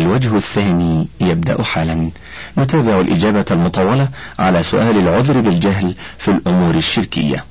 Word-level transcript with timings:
الوجه 0.00 0.36
الثاني 0.36 1.08
يبدأ 1.20 1.62
حالا. 1.62 2.10
نتابع 2.58 3.00
الإجابة 3.00 3.44
المطولة 3.50 4.08
على 4.38 4.62
سؤال 4.62 4.98
العذر 4.98 5.40
بالجهل 5.40 5.94
في 6.18 6.30
الأمور 6.30 6.74
الشركية. 6.74 7.44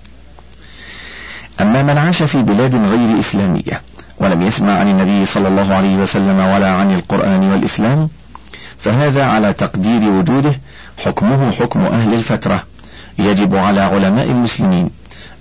أما 1.62 1.84
من 1.84 1.98
عاش 1.98 2.24
في 2.24 2.42
بلاد 2.42 2.76
غير 2.76 3.20
إسلامية 3.20 3.82
ولم 4.18 4.42
يسمع 4.42 4.80
عن 4.80 4.88
النبي 4.88 5.26
صلى 5.26 5.48
الله 5.48 5.74
عليه 5.74 5.96
وسلم 5.98 6.40
ولا 6.40 6.72
عن 6.74 6.94
القرآن 6.94 7.52
والإسلام 7.52 8.10
فهذا 8.78 9.26
على 9.26 9.54
تقدير 9.54 10.12
وجوده 10.12 10.60
حكمه 10.98 11.52
حكم 11.52 11.80
أهل 11.80 12.14
الفترة. 12.14 12.64
يجب 13.20 13.56
على 13.56 13.82
علماء 13.82 14.26
المسلمين 14.26 14.90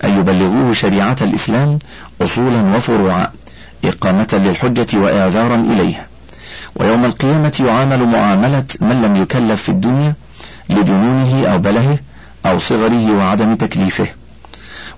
أن 0.05 0.19
يبلغوه 0.19 0.73
شريعة 0.73 1.17
الإسلام 1.21 1.79
أصولا 2.21 2.77
وفروعا 2.77 3.31
إقامة 3.85 4.29
للحجة 4.33 4.99
وإعذارا 4.99 5.55
إليه 5.55 6.07
ويوم 6.79 7.05
القيامة 7.05 7.63
يعامل 7.67 8.05
معاملة 8.07 8.65
من 8.81 9.03
لم 9.03 9.17
يكلف 9.17 9.63
في 9.63 9.69
الدنيا 9.69 10.15
لجنونه 10.71 11.47
أو 11.53 11.59
بلهه 11.59 11.99
أو 12.47 12.59
صغره 12.59 13.17
وعدم 13.17 13.55
تكليفه. 13.55 14.07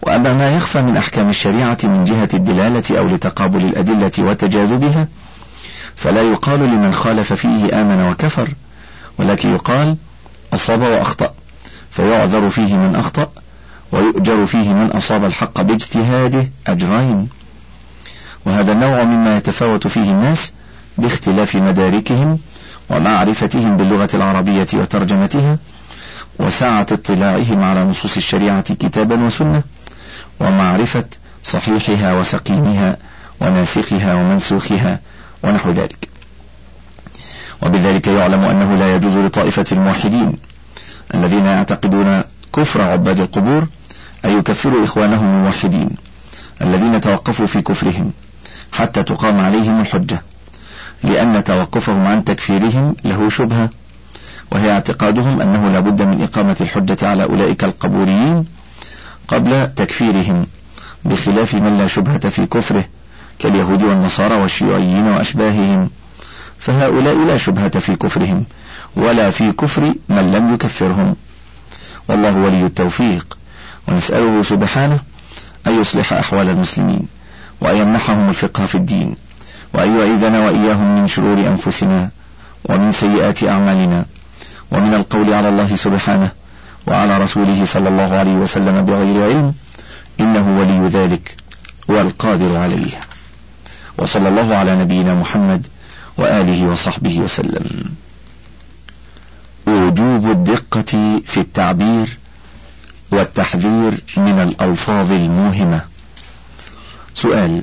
وأما 0.03 0.33
ما 0.35 0.57
يخفى 0.57 0.83
من 0.83 0.97
أحكام 0.97 1.29
الشريعة 1.29 1.79
من 1.85 2.05
جهة 2.05 2.29
الدلالة 2.35 2.99
أو 2.99 3.09
لتقابل 3.09 3.65
الأدلة 3.65 4.13
وتجاذبها 4.19 5.09
فلا 5.97 6.23
يقال 6.23 6.61
لمن 6.61 6.93
خالف 6.93 7.33
فيه 7.33 7.81
آمن 7.83 8.09
وكفر 8.11 8.49
ولكن 9.19 9.55
يقال 9.55 9.97
أصاب 10.53 10.83
وأخطأ 10.83 11.35
فيعذر 11.91 12.51
فيه 12.51 12.77
من 12.77 12.97
أخطأ 12.97 13.31
ويؤجر 13.93 14.47
فيه 14.47 14.73
من 14.73 14.91
أصاب 14.91 15.25
الحق 15.25 15.61
باجتهاده 15.61 16.49
أجرين. 16.67 17.29
وهذا 18.47 18.73
النوع 18.73 19.03
مما 19.05 19.37
يتفاوت 19.37 19.87
فيه 19.87 20.11
الناس 20.11 20.53
باختلاف 20.99 21.57
مداركهم 21.57 22.39
ومعرفتهم 22.91 23.77
باللغة 23.77 24.09
العربية 24.15 24.67
وترجمتها 24.75 25.59
وسعة 26.39 26.87
اطلاعهم 26.93 27.63
على 27.63 27.85
نصوص 27.85 28.17
الشريعة 28.17 28.75
كتابا 28.75 29.25
وسنة 29.25 29.63
ومعرفة 30.41 31.05
صحيحها 31.45 32.15
وسقيمها 32.15 32.97
وناسخها 33.41 34.15
ومنسوخها 34.15 35.01
ونحو 35.43 35.71
ذلك. 35.71 36.09
وبذلك 37.63 38.07
يعلم 38.07 38.45
أنه 38.45 38.77
لا 38.77 38.95
يجوز 38.95 39.17
لطائفة 39.17 39.65
الموحدين 39.73 40.33
الذين 41.15 41.45
يعتقدون 41.45 42.23
كفر 42.53 42.83
عباد 42.83 43.21
القبور 43.21 43.69
أن 44.25 44.39
يكفروا 44.39 44.85
إخوانهم 44.85 45.27
الموحدين 45.27 45.91
الذين 46.63 47.01
توقفوا 47.01 47.47
في 47.47 47.63
كفرهم 47.63 48.13
حتى 48.73 49.03
تقام 49.03 49.41
عليهم 49.41 49.81
الحجة. 49.81 50.23
لأن 51.05 51.45
توقفهم 51.45 52.07
عن 52.07 52.25
تكفيرهم 52.25 52.97
له 53.05 53.29
شبهة 53.29 53.71
وهي 54.53 54.73
اعتقادهم 54.73 55.41
أنه 55.41 55.73
لا 55.73 55.81
بد 55.81 56.03
من 56.03 56.23
إقامة 56.23 56.57
الحجة 56.61 57.09
على 57.09 57.23
أولئك 57.23 57.65
القبوريين 57.65 58.45
قبل 59.29 59.75
تكفيرهم 59.75 60.47
بخلاف 61.05 61.55
من 61.55 61.79
لا 61.79 61.87
شبهة 61.87 62.29
في 62.29 62.47
كفره 62.47 62.85
كاليهود 63.39 63.83
والنصارى 63.83 64.35
والشيوعيين 64.35 65.07
وأشباههم. 65.07 65.91
فهؤلاء 66.59 67.17
لا 67.17 67.37
شبهة 67.37 67.79
في 67.79 67.97
كفرهم 67.97 68.45
ولا 68.97 69.31
في 69.31 69.53
كفر 69.53 69.95
من 70.09 70.33
لم 70.33 70.55
يكفرهم. 70.55 71.17
والله 72.09 72.37
ولي 72.37 72.65
التوفيق 72.65 73.39
ونسأله 73.89 74.43
سبحانه 74.43 74.99
أن 75.67 75.81
يصلح 75.81 76.13
أحوال 76.13 76.49
المسلمين 76.49 77.09
وأن 77.61 77.77
يمنحهم 77.77 78.29
الفقه 78.29 78.67
في 78.67 78.75
الدين. 78.75 79.17
وأن 79.75 79.99
يعيذنا 79.99 80.41
وإياهم 80.41 81.01
من 81.01 81.09
شرور 81.09 81.39
أنفسنا 81.39 82.11
ومن 82.65 82.93
سيئات 82.93 83.45
أعمالنا 83.45 84.05
ومن 84.71 84.95
القول 84.95 85.35
على 85.35 85.49
الله 85.49 85.77
سبحانه 85.77 86.31
وعلى 86.87 87.23
رسوله 87.23 87.65
صلى 87.65 87.89
الله 87.89 88.15
عليه 88.17 88.35
وسلم 88.35 88.85
بغير 88.85 89.25
علم 89.31 89.55
إنه 90.21 90.59
ولي 90.59 90.89
ذلك 90.89 91.37
والقادر 91.89 92.57
عليه 92.57 92.91
وصلى 93.99 94.29
الله 94.29 94.57
على 94.57 94.77
نبينا 94.77 95.15
محمد 95.15 95.67
وآله 96.17 96.67
وصحبه 96.67 97.19
وسلم. 97.19 97.95
وجوب 99.67 100.31
الدقة 100.31 101.21
في 101.27 101.41
التعبير 101.41 102.19
والتحذير 103.11 103.93
من 104.17 104.39
الألفاظ 104.39 105.13
الموهمة. 105.13 105.81
سؤال 107.15 107.63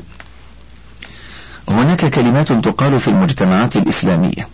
هناك 1.69 2.05
كلمات 2.05 2.51
تقال 2.51 2.99
في 2.99 3.07
المجتمعات 3.07 3.75
الإسلامية. 3.75 4.47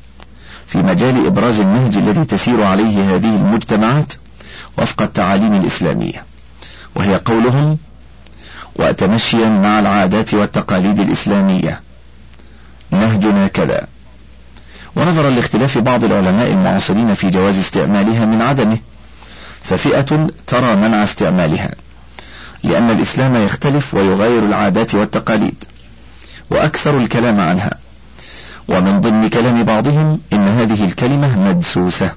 في 0.68 0.78
مجال 0.78 1.26
إبراز 1.26 1.60
النهج 1.60 1.98
الذي 1.98 2.26
تسير 2.26 2.64
عليه 2.64 3.16
هذه 3.16 3.36
المجتمعات 3.36 4.14
وفق 4.78 5.02
التعاليم 5.02 5.54
الإسلامية. 5.54 6.24
وهي 6.96 7.16
قولهم 7.16 7.78
وتمشيا 8.76 9.50
مع 9.50 9.80
العادات 9.80 10.34
والتقاليد 10.34 11.00
الإسلامية. 11.00 11.82
نهجنا 12.92 13.48
كذا. 13.48 13.88
ونظرا 14.96 15.30
لاختلاف 15.30 15.78
بعض 15.78 16.04
العلماء 16.04 16.52
المعاصرين 16.52 17.14
في 17.14 17.30
جواز 17.30 17.60
استعمالها 17.60 18.26
من 18.26 18.42
عدمه 18.42 18.78
ففئة 19.64 20.28
ترى 20.48 20.76
منع 20.76 21.04
استعمالها 21.04 21.72
لأن 22.64 22.90
الإسلام 22.90 23.36
يختلف 23.36 23.94
ويغير 23.94 24.46
العادات 24.46 24.96
والتقاليد. 24.96 25.64
وأكثر 26.50 26.98
الكلام 26.98 27.40
عنها. 27.40 27.72
ومن 28.68 29.02
ضمن 29.02 29.30
كلام 29.30 29.64
بعضهم 29.64 30.20
إن 30.34 30.48
هذه 30.48 30.84
الكلمة 30.86 31.50
مدسوسة 31.50 32.12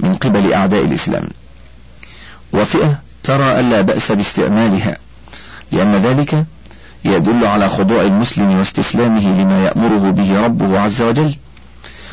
من 0.00 0.14
قبل 0.14 0.52
أعداء 0.52 0.84
الإسلام. 0.84 1.24
وفئة 2.52 2.98
ترى 3.24 3.60
ألا 3.60 3.80
بأس 3.80 4.12
باستعمالها 4.12 4.96
لأن 5.72 5.96
ذلك 5.96 6.44
يدل 7.04 7.46
على 7.46 7.68
خضوع 7.68 8.02
المسلم 8.02 8.58
واستسلامه 8.58 9.42
لما 9.42 9.64
يأمره 9.64 10.10
به 10.10 10.44
ربه 10.44 10.80
عز 10.80 11.02
وجل 11.02 11.34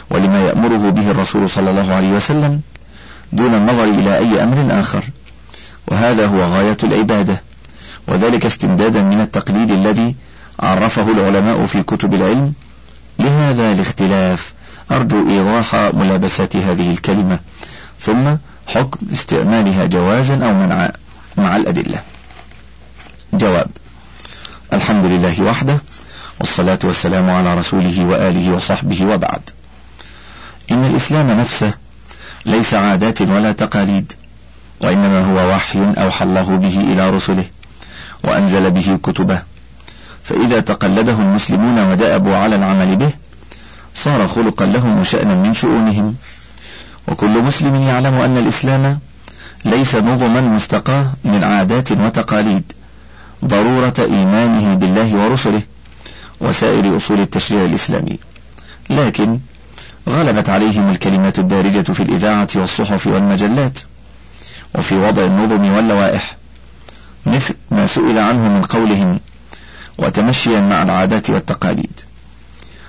ولما 0.10 0.40
يأمره 0.40 0.90
به 0.90 1.12
الرسول 1.12 1.50
صلى 1.50 1.70
الله 1.70 1.94
عليه 1.94 2.12
وسلم 2.12 2.62
دون 3.34 3.54
النظر 3.54 3.84
إلى 3.84 4.18
أي 4.18 4.44
أمر 4.44 4.80
آخر. 4.80 5.04
وهذا 5.88 6.26
هو 6.28 6.42
غاية 6.42 6.78
العبادة 6.84 7.42
وذلك 8.08 8.46
استمدادا 8.46 9.02
من 9.02 9.22
التقليد 9.22 9.72
الذي 9.72 10.16
عرفه 10.62 11.12
العلماء 11.12 11.66
في 11.66 11.84
كتب 11.84 12.14
العلم 12.14 12.54
لهذا 13.20 13.72
الاختلاف 13.72 14.54
أرجو 14.92 15.30
إيضاح 15.30 15.76
ملابسات 15.76 16.56
هذه 16.56 16.92
الكلمة 16.92 17.40
ثم 18.00 18.36
حكم 18.68 19.00
استعمالها 19.12 19.86
جوازا 19.86 20.34
أو 20.34 20.54
منعا 20.54 20.92
مع 21.38 21.56
الأدلة. 21.56 22.00
جواب 23.34 23.68
الحمد 24.74 25.06
لله 25.06 25.44
وحده 25.44 25.78
والصلاة 26.40 26.80
والسلام 26.84 27.30
على 27.30 27.60
رسوله 27.60 28.06
وآله 28.06 28.54
وصحبه 28.54 29.06
وبعد. 29.06 29.50
إن 30.72 30.86
الإسلام 30.86 31.32
نفسه 31.40 31.74
ليس 32.46 32.74
عادات 32.74 33.22
ولا 33.22 33.52
تقاليد 33.52 34.14
وإنما 34.82 35.26
هو 35.26 35.56
وحي 35.56 35.80
أوحى 35.98 36.26
الله 36.26 36.58
به 36.58 36.78
إلى 36.78 37.10
رسله 37.10 37.46
وأنزل 38.24 38.72
به 38.72 39.00
كتبه 39.04 39.42
فإذا 40.24 40.59
تقلده 40.59 41.14
المسلمون 41.14 41.92
ودأبوا 41.92 42.36
على 42.36 42.56
العمل 42.56 42.96
به 42.96 43.09
صار 43.94 44.28
خلقا 44.28 44.66
لهم 44.66 45.00
وشأنا 45.00 45.36
من 45.36 45.54
شؤونهم. 45.54 46.16
وكل 47.08 47.42
مسلم 47.42 47.76
يعلم 47.76 48.14
أن 48.14 48.38
الإسلام 48.38 49.00
ليس 49.66 49.96
نظما 49.96 50.42
مستقاه 50.42 51.06
من 51.24 51.44
عادات 51.44 51.92
وتقاليد 51.92 52.64
ضرورة 53.46 53.94
إيمانه 54.00 54.74
بالله 54.76 55.16
ورسله 55.16 55.62
وسائر 56.42 56.98
أصول 56.98 57.20
التشريع 57.20 57.66
الإسلامي. 57.66 58.20
لكن 58.90 59.40
غلبت 60.10 60.50
عليهم 60.50 60.92
الكلمات 60.92 61.40
الدارجة 61.40 61.92
في 61.92 62.04
الإذاعة 62.04 62.48
والصحف 62.56 63.07
والمجلات 63.07 63.80
وفي 64.75 64.95
وضع 64.95 65.25
النظم 65.25 65.72
واللوائح 65.72 66.36
مثل 67.25 67.54
ما 67.72 67.88
سئل 67.88 68.18
عنه 68.18 68.40
من 68.50 68.62
قولهم 68.62 69.19
وتمشيا 70.01 70.59
مع 70.62 70.83
العادات 70.83 71.30
والتقاليد. 71.30 72.00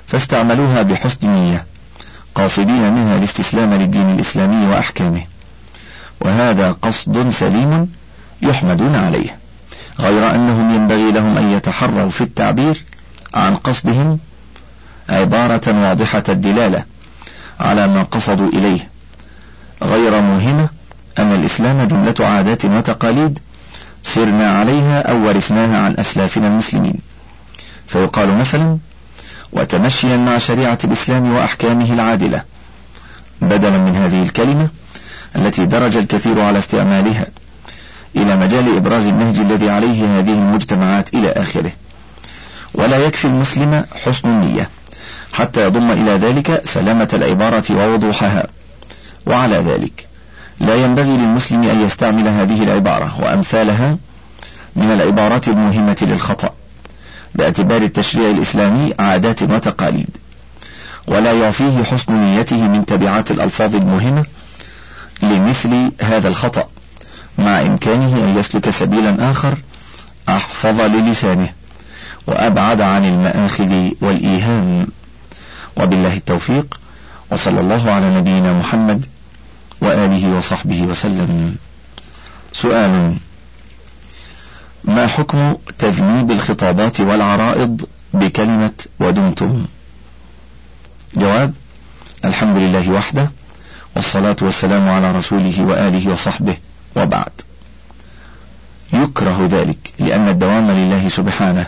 فاستعملوها 0.07 0.83
بحسن 0.83 1.33
نية 1.33 1.67
قاصدين 2.35 2.93
منها 2.93 3.17
الاستسلام 3.19 3.75
للدين 3.75 4.11
الإسلامي 4.11 4.67
وأحكامه. 4.67 5.23
وهذا 6.21 6.73
قصد 6.73 7.31
سليم 7.31 7.93
يحمدون 8.43 8.95
عليه 8.95 9.37
غير 10.01 10.35
أنهم 10.35 10.75
ينبغي 10.75 11.13
لهم 11.13 11.39
أن 11.39 11.53
يتحروا 11.53 12.11
في 12.11 12.21
التعبير 12.21 12.85
عن 13.35 13.57
قصدهم 13.57 14.19
عبارة 15.09 15.89
واضحة 15.89 16.23
الدلالة 16.29 16.85
على 17.61 17.87
ما 17.87 18.03
قصدوا 18.03 18.49
إليه 18.49 18.89
غير 19.83 20.21
مهمة 20.21 20.69
أن 21.19 21.33
الإسلام 21.33 21.89
جملة 21.89 22.15
عادات 22.21 22.65
وتقاليد 22.65 23.39
سرنا 24.03 24.59
عليها 24.59 25.11
أو 25.11 25.27
ورثناها 25.27 25.79
عن 25.79 25.95
أسلافنا 25.99 26.47
المسلمين. 26.47 26.95
فيقال 27.87 28.39
مثلا 28.39 28.79
وتمشيا 29.53 30.17
مع 30.17 30.39
شريعة 30.39 30.79
الإسلام 30.85 31.33
وأحكامه 31.33 31.93
العادلة. 31.93 32.43
بدلا 33.41 33.79
من 33.79 33.97
هذه 33.97 34.23
الكلمة 34.23 34.69
التي 35.37 35.67
درج 35.67 35.97
الكثير 35.97 36.41
على 36.41 36.59
استعمالها 36.59 37.27
إلى 38.17 38.37
مجال 38.37 38.77
إبراز 38.77 39.07
النهج 39.07 39.39
الذي 39.39 39.71
عليه 39.71 40.19
هذه 40.19 40.33
المجتمعات 40.33 41.15
إلى 41.15 41.33
آخره. 41.33 41.73
ولا 42.75 42.97
يكفي 42.99 43.25
المسلم 43.25 43.85
حسن 44.05 44.29
النية. 44.29 44.69
حتى 45.33 45.65
يضم 45.65 45.91
إلى 45.91 46.11
ذلك 46.11 46.63
سلامة 46.65 47.09
العبارة 47.13 47.65
ووضوحها. 47.71 48.47
وعلى 49.27 49.57
ذلك 49.57 50.12
لا 50.63 50.75
ينبغي 50.75 51.17
للمسلم 51.17 51.63
أن 51.63 51.81
يستعمل 51.81 52.29
هذه 52.29 52.63
العبارة 52.63 53.21
وأمثالها 53.21 53.97
من 54.77 54.93
العبارات 54.93 55.49
المهمة 55.49 55.97
للخطأ 56.03 56.51
باعتبار 57.35 57.83
التشريع 57.83 58.31
الإسلامي 58.31 58.95
عادات 58.99 59.43
وتقاليد 59.43 60.17
ولا 61.07 61.33
يعفيه 61.33 61.83
حسن 61.85 62.13
نيته 62.15 62.69
من 62.69 62.87
تبعات 62.87 63.31
الألفاظ 63.31 63.75
المهمة 63.75 64.25
لمثل 65.23 65.91
هذا 66.01 66.29
الخطأ 66.29 66.69
مع 67.39 67.61
إمكانه 67.63 68.17
أن 68.17 68.39
يسلك 68.39 68.71
سبيلا 68.71 69.31
آخر 69.31 69.59
أحفظ 70.29 70.81
للسانه 70.81 71.49
وأبعد 72.27 72.81
عن 72.81 73.05
المآخذ 73.05 73.91
والإيهام. 74.01 74.87
وبالله 75.77 76.17
التوفيق 76.17 76.81
وصلى 77.31 77.61
الله 77.61 77.91
على 77.91 78.19
نبينا 78.19 78.53
محمد 78.53 79.07
وآله 79.83 80.37
وصحبه 80.37 80.83
وسلم. 80.83 81.57
سؤال 82.53 83.17
ما 84.85 85.07
حكم 85.07 85.57
تذنيب 85.79 86.31
الخطابات 86.31 87.01
والعرائض 87.01 87.85
بكلمة 88.15 88.71
ودمتم 89.01 89.67
جواب 91.17 91.55
الحمد 92.25 92.57
لله 92.57 92.91
وحده 92.91 93.31
والصلاة 93.97 94.37
والسلام 94.43 94.89
على 94.89 95.13
رسوله 95.13 95.65
وآله 95.65 96.13
وصحبه 96.13 96.57
وبعد. 96.97 97.33
يكره 98.93 99.49
ذلك 99.51 99.93
لأن 99.99 100.29
الدوام 100.29 100.71
لله 100.71 101.09
سبحانه 101.09 101.67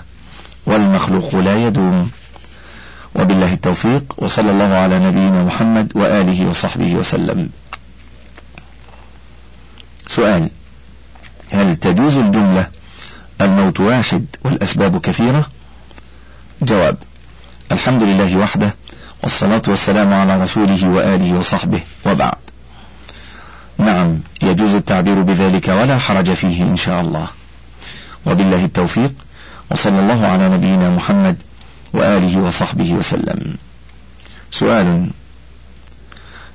والمخلوق 0.67 1.35
لا 1.35 1.67
يدوم. 1.67 2.11
وبالله 3.15 3.53
التوفيق 3.53 4.15
وصلى 4.19 4.51
الله 4.51 4.75
على 4.75 4.99
نبينا 4.99 5.45
محمد 5.45 5.93
وآله 5.95 6.49
وصحبه 6.51 6.95
وسلم. 6.95 7.51
سؤال. 10.15 10.51
هل 11.51 11.77
تجوز 11.77 12.17
الجملة 12.17 12.67
الموت 13.41 13.81
واحد 13.81 14.27
والأسباب 14.45 15.01
كثيرة؟ 15.01 15.47
جواب 16.63 16.97
الحمد 17.73 18.03
لله 18.03 18.37
وحده 18.37 18.75
والصلاة 19.23 19.63
والسلام 19.69 20.13
على 20.13 20.43
رسوله 20.43 20.89
وآله 20.89 21.39
وصحبه 21.39 21.81
وبعد. 22.07 22.39
نعم 23.79 24.21
يجوز 24.43 24.75
التعبير 24.75 25.23
بذلك 25.23 25.69
ولا 25.69 25.99
حرج 25.99 26.33
فيه 26.33 26.63
إن 26.63 26.77
شاء 26.77 27.01
الله. 27.01 27.27
وبالله 28.27 28.65
التوفيق 28.65 29.13
وصلى 29.71 30.01
الله 30.01 30.27
على 30.27 30.49
نبينا 30.49 30.91
محمد 30.91 31.37
وآله 31.93 32.41
وصحبه 32.41 32.93
وسلم. 32.93 33.57
سؤال 34.51 35.11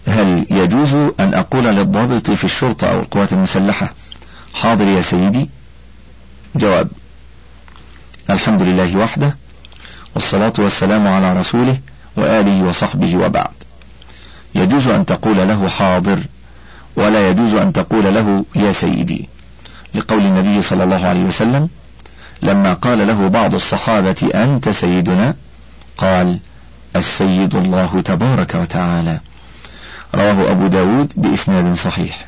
هل 0.08 0.46
يجوز 0.52 0.94
أن 0.94 1.34
أقول 1.34 1.64
للضابط 1.64 2.32
في 2.32 2.44
الشرطة 2.44 2.88
أو 2.88 3.00
القوات 3.00 3.34
المسلحة 3.34 3.94
حاضر 4.54 4.88
يا 4.88 5.02
سيدي 5.02 5.50
جواب 6.56 6.88
الحمد 8.30 8.62
لله 8.62 8.98
وحده 8.98 9.38
والصلاة 10.16 10.54
والسلام 10.60 11.08
على 11.08 11.40
رسوله 11.40 11.78
وآله 12.16 12.64
وصحبه 12.64 13.18
وبعد. 13.18 13.52
يجوز 14.56 14.88
أن 14.88 15.06
تقول 15.06 15.38
له 15.38 15.70
حاضر 15.70 16.20
ولا 16.96 17.30
يجوز 17.30 17.54
أن 17.54 17.74
تقول 17.74 18.14
له 18.14 18.46
يا 18.56 18.72
سيدي 18.72 19.30
لقول 19.96 20.22
النبي 20.22 20.62
صلى 20.62 20.84
الله 20.84 21.08
عليه 21.08 21.24
وسلم 21.24 21.70
لما 22.42 22.74
قال 22.74 23.08
له 23.08 23.28
بعض 23.28 23.56
الصحابة 23.56 24.30
أنت 24.36 24.70
سيدنا؟ 24.70 25.36
قال 25.98 26.40
السيد 26.96 27.56
الله 27.56 28.02
تبارك 28.02 28.56
وتعالى. 28.56 29.20
رواه 30.16 30.52
أبو 30.52 30.68
داود 30.68 31.14
بإسناد 31.16 31.76
صحيح. 31.76 32.28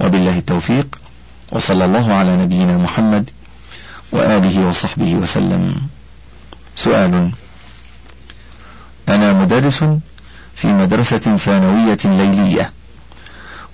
وبالله 0.00 0.38
التوفيق 0.38 0.86
وصلى 1.52 1.84
الله 1.84 2.12
على 2.14 2.36
نبينا 2.36 2.76
محمد 2.76 3.30
وآله 4.12 4.68
وصحبه 4.68 5.14
وسلم. 5.14 5.76
سؤال 6.76 7.30
أنا 9.08 9.32
مدرس 9.32 9.84
في 10.56 10.66
مدرسة 10.66 11.36
ثانوية 11.36 11.98
ليلية 12.04 12.70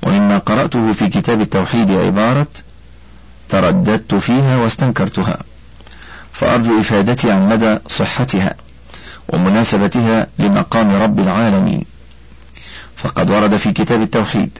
ومما 0.02 0.38
قرأته 0.38 0.92
في 0.92 1.08
كتاب 1.08 1.40
التوحيد 1.40 1.90
عبارة 1.90 2.46
ترددت 3.48 4.14
فيها 4.14 4.56
واستنكرتها 4.56 5.38
فأرجو 6.32 6.80
إفادتي 6.80 7.30
عن 7.32 7.48
مدى 7.48 7.78
صحتها 7.88 8.54
ومناسبتها 9.28 10.26
لمقام 10.38 11.02
رب 11.02 11.20
العالمين. 11.20 11.84
فقد 12.96 13.30
ورد 13.30 13.56
في 13.56 13.72
كتاب 13.72 14.02
التوحيد 14.02 14.58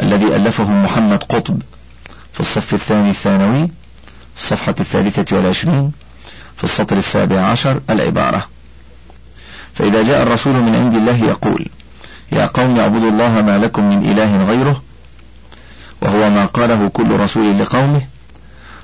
الذي 0.00 0.36
ألفه 0.36 0.70
محمد 0.70 1.22
قطب 1.24 1.62
في 2.32 2.40
الصف 2.40 2.74
الثاني 2.74 3.10
الثانوي 3.10 3.70
الصفحة 4.36 4.74
الثالثة 4.80 5.36
والعشرين 5.36 5.92
في 6.56 6.64
السطر 6.64 6.96
السابع 6.96 7.40
عشر 7.40 7.80
العبارة. 7.90 8.46
فإذا 9.74 10.02
جاء 10.02 10.22
الرسول 10.22 10.52
من 10.52 10.74
عند 10.74 10.94
الله 10.94 11.24
يقول 11.24 11.66
يا 12.32 12.46
قوم 12.46 12.78
اعبدوا 12.78 13.10
الله 13.10 13.42
ما 13.42 13.58
لكم 13.58 13.90
من 13.90 14.10
إله 14.10 14.44
غيره 14.44 14.82
وهو 16.02 16.30
ما 16.30 16.44
قاله 16.46 16.88
كل 16.88 17.10
رسول 17.20 17.58
لقومه 17.58 18.00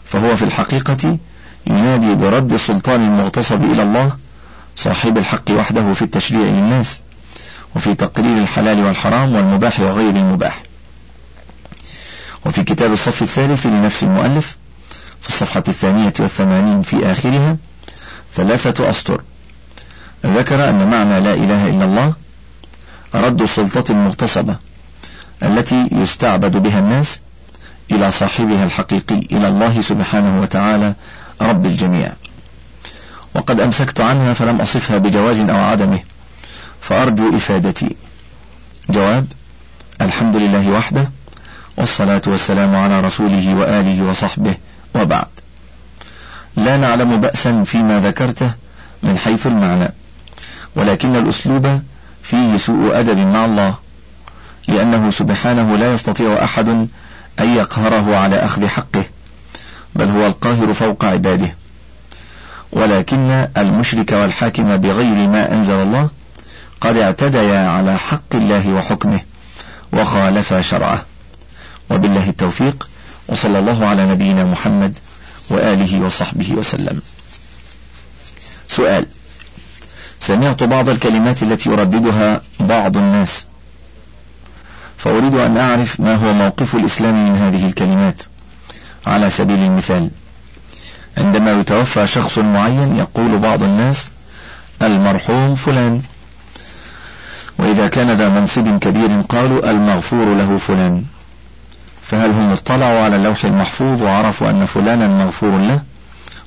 فهو 0.05 0.37
في 0.37 0.45
الحقيقة 0.45 1.19
ينادي 1.67 2.15
برد 2.15 2.53
السلطان 2.53 3.05
المغتصب 3.05 3.65
إلى 3.65 3.83
الله 3.83 4.17
صاحب 4.77 5.19
الحق 5.19 5.51
وحده 5.51 5.93
في 5.93 6.03
التشريع 6.03 6.41
للناس. 6.41 7.01
وفي 7.77 7.95
تقرير 7.95 8.39
الحلال 8.39 8.85
والحرام 8.85 9.35
والمباح 9.35 9.81
وغير 9.81 10.11
المباح. 10.11 10.63
وفي 12.47 12.65
كتاب 12.65 12.93
الصف 12.93 13.23
الثالث 13.23 13.67
لنفس 13.67 14.03
المؤلف 14.03 14.57
في 15.23 15.29
الصفحة 15.29 15.65
الثانية 15.69 16.13
والثمانين 16.21 16.83
في 16.83 17.13
آخرها 17.13 17.57
ثلاثة 18.35 18.91
أسطر. 18.91 19.23
ذكر 20.27 20.69
أن 20.69 20.91
معنى 20.91 21.21
لا 21.21 21.35
إله 21.35 21.69
إلا 21.69 21.85
الله 21.85 22.13
رد 23.15 23.43
السلطة 23.43 23.93
المغتصبة 23.93 24.57
التي 25.43 25.89
يستعبد 25.93 26.57
بها 26.57 26.79
الناس 26.79 27.21
إلى 27.91 28.11
صاحبها 28.11 28.65
الحقيقي 28.65 29.19
إلى 29.19 29.49
الله 29.49 29.81
سبحانه 29.81 30.41
وتعالى 30.41 30.95
رب 31.41 31.67
الجميع. 31.67 32.13
وقد 33.35 33.61
أمسكت 33.61 34.01
عنها 34.01 34.33
فلم 34.33 34.61
أصفها 34.61 34.99
بجواز 34.99 35.41
أو 35.41 35.57
عدمه. 35.57 35.99
فأرجو 36.89 37.37
إفادتي. 37.37 37.97
جواب 38.91 39.27
الحمد 40.01 40.37
لله 40.37 40.71
وحده 40.71 41.11
والصلاة 41.77 42.23
والسلام 42.27 42.77
على 42.77 43.01
رسوله 43.01 43.55
وآله 43.55 44.05
وصحبه 44.05 44.55
وبعد. 44.95 45.27
لا 46.57 46.77
نعلم 46.77 47.21
بأسا 47.21 47.65
فيما 47.65 48.01
ذكرته 48.01 48.51
من 49.03 49.19
حيث 49.19 49.47
المعنى 49.47 49.93
ولكن 50.77 51.17
الأسلوب 51.17 51.83
فيه 52.23 52.57
سوء 52.57 53.01
أدب 53.01 53.19
مع 53.19 53.45
الله 53.45 53.75
لأنه 54.69 55.11
سبحانه 55.11 55.77
لا 55.77 55.95
يستطيع 55.95 56.45
أحد 56.45 56.69
أن 57.41 57.57
يقهره 57.57 58.17
على 58.17 58.37
أخذ 58.37 58.67
حقه 58.67 59.05
بل 59.95 60.09
هو 60.09 60.27
القاهر 60.27 60.73
فوق 60.73 61.05
عباده. 61.05 61.55
ولكن 62.73 63.49
المشرك 63.57 64.13
والحاكم 64.13 64.77
بغير 64.77 65.29
ما 65.29 65.53
أنزل 65.53 65.75
الله 65.75 66.09
قد 66.81 66.97
اعتديا 66.97 67.69
على 67.69 67.99
حق 67.99 68.35
الله 68.35 68.73
وحكمه 68.73 69.21
وخالفا 69.93 70.61
شرعه. 70.61 71.05
وبالله 71.91 72.29
التوفيق 72.29 72.89
وصلى 73.29 73.59
الله 73.59 73.87
على 73.87 74.07
نبينا 74.07 74.45
محمد 74.45 74.99
وآله 75.51 76.01
وصحبه 76.01 76.53
وسلم. 76.53 77.03
سؤال 78.69 79.07
سمعت 80.21 80.63
بعض 80.63 80.89
الكلمات 80.89 81.43
التي 81.43 81.71
يرددها 81.71 82.43
بعض 82.61 82.97
الناس. 82.97 83.47
فأريد 84.99 85.35
أن 85.35 85.57
أعرف 85.57 86.01
ما 86.01 86.15
هو 86.17 86.33
موقف 86.33 86.75
الإسلام 86.75 87.29
من 87.29 87.37
هذه 87.37 87.67
الكلمات. 87.67 88.23
على 89.07 89.31
سبيل 89.31 89.59
المثال 89.59 90.11
عندما 91.19 91.61
يتوفى 91.61 92.07
شخص 92.07 92.39
معين 92.39 92.97
يقول 92.97 93.39
بعض 93.39 93.63
الناس 93.63 94.11
المرحوم 94.83 95.55
فلان. 95.55 96.03
وإذا 97.59 97.89
كان 97.89 98.11
ذا 98.11 98.29
منصب 98.29 98.79
كبير 98.79 99.21
قالوا 99.21 99.71
المغفور 99.71 100.35
له 100.35 100.57
فلان. 100.57 101.05
فهل 102.03 102.31
هم 102.31 102.53
اطلعوا 102.53 103.01
على 103.05 103.17
اللوح 103.17 103.45
المحفوظ 103.45 104.03
وعرفوا 104.03 104.51
أن 104.51 104.67
فلانا 104.67 105.25
مغفور 105.25 105.59
له 105.59 105.83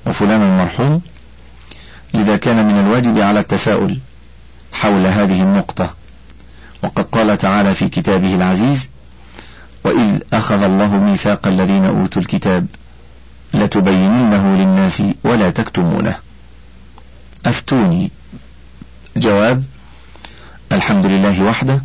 وفلانا 0.08 0.58
مرحوم؟ 0.64 1.02
لذا 2.14 2.38
كان 2.38 2.68
من 2.68 2.80
الواجب 2.80 3.20
على 3.20 3.40
التساؤل 3.40 4.00
حول 4.74 5.06
هذه 5.08 5.42
النقطة. 5.42 5.94
وقد 6.84 7.04
قال 7.04 7.38
تعالى 7.38 7.74
في 7.74 7.90
كتابه 7.90 8.36
العزيز 8.36 8.90
وإذ 9.84 10.20
أخذ 10.34 10.64
الله 10.64 10.88
ميثاق 10.88 11.48
الذين 11.48 11.86
أوتوا 11.86 12.22
الكتاب 12.22 12.68
لتبيننه 13.54 14.56
للناس 14.56 15.04
ولا 15.24 15.50
تكتمونه. 15.50 16.16
أفتوني. 17.46 18.12
جواب 19.18 19.64
الحمد 20.72 21.06
لله 21.06 21.44
وحده 21.44 21.84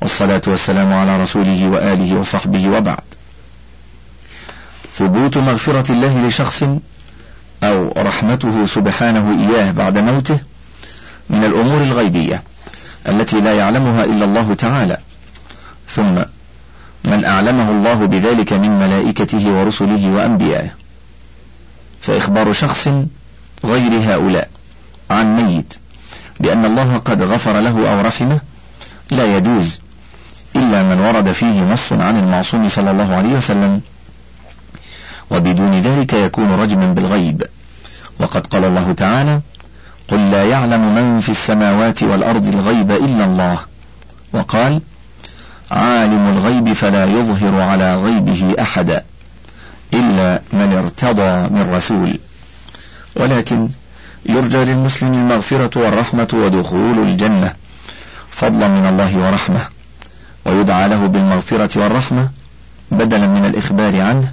والصلاة 0.00 0.42
والسلام 0.46 0.92
على 0.92 1.22
رسوله 1.22 1.68
وآله 1.68 2.14
وصحبه 2.14 2.68
وبعد. 2.68 3.04
ثبوت 4.92 5.38
مغفرة 5.38 5.92
الله 5.92 6.28
لشخص 6.28 6.64
أو 7.62 7.92
رحمته 7.96 8.66
سبحانه 8.66 9.48
إياه 9.48 9.70
بعد 9.70 9.98
موته 9.98 10.38
من 11.30 11.44
الأمور 11.44 11.82
الغيبية 11.82 12.42
التي 13.08 13.40
لا 13.40 13.52
يعلمها 13.52 14.04
إلا 14.04 14.24
الله 14.24 14.54
تعالى. 14.54 14.98
ثم 15.88 16.14
من 17.04 17.24
أعلمه 17.24 17.70
الله 17.70 17.94
بذلك 17.94 18.52
من 18.52 18.70
ملائكته 18.70 19.50
ورسله 19.50 20.10
وأنبيائه. 20.10 20.70
فإخبار 22.02 22.52
شخص 22.52 22.88
غير 23.64 24.14
هؤلاء 24.14 24.48
عن 25.10 25.36
ميت 25.36 25.77
بأن 26.40 26.64
الله 26.64 26.96
قد 26.96 27.22
غفر 27.22 27.60
له 27.60 27.92
أو 27.92 28.00
رحمه 28.00 28.38
لا 29.10 29.36
يجوز 29.36 29.80
إلا 30.56 30.82
من 30.82 31.00
ورد 31.00 31.32
فيه 31.32 31.62
نص 31.62 31.92
عن 31.92 32.16
المعصوم 32.16 32.68
صلى 32.68 32.90
الله 32.90 33.14
عليه 33.14 33.36
وسلم. 33.36 33.80
وبدون 35.30 35.80
ذلك 35.80 36.12
يكون 36.12 36.50
رجما 36.50 36.92
بالغيب. 36.92 37.42
وقد 38.20 38.46
قال 38.46 38.64
الله 38.64 38.92
تعالى 38.92 39.40
قل 40.08 40.30
لا 40.30 40.44
يعلم 40.44 40.94
من 40.94 41.20
في 41.20 41.28
السماوات 41.28 42.02
والأرض 42.02 42.46
الغيب 42.46 42.90
إلا 42.90 43.24
الله 43.24 43.58
وقال 44.32 44.80
عالم 45.70 46.28
الغيب 46.36 46.72
فلا 46.72 47.04
يظهر 47.04 47.60
على 47.60 47.96
غيبه 47.96 48.54
أحدا 48.60 49.04
إلا 49.94 50.40
من 50.52 50.72
ارتضى 50.72 51.54
من 51.54 51.70
رسول 51.74 52.18
ولكن 53.16 53.68
يرجى 54.28 54.58
للمسلم 54.58 55.14
المغفرة 55.14 55.80
والرحمة 55.80 56.28
ودخول 56.32 56.98
الجنة. 56.98 57.52
فضلا 58.30 58.68
من 58.68 58.86
الله 58.86 59.18
ورحمة. 59.18 59.60
ويدعى 60.44 60.88
له 60.88 61.06
بالمغفرة 61.06 61.80
والرحمة 61.80 62.28
بدلا 62.90 63.26
من 63.26 63.44
الإخبار 63.44 64.00
عنه 64.00 64.32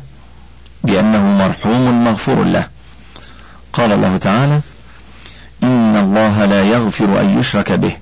بأنه 0.84 1.38
مرحوم 1.38 2.04
مغفور 2.04 2.44
له. 2.44 2.68
قال 3.74 3.92
الله 3.92 4.18
تعالى 4.18 4.60
إن 5.64 5.96
الله 5.96 6.46
لا 6.46 6.64
يغفر 6.64 7.22
أن 7.22 7.40
يشرك 7.40 7.72
به 7.72 7.98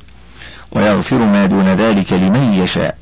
ويغفر 0.71 1.17
ما 1.17 1.45
دون 1.45 1.67
ذلك 1.67 2.13
لمن 2.13 2.53
يشاء. 2.53 2.97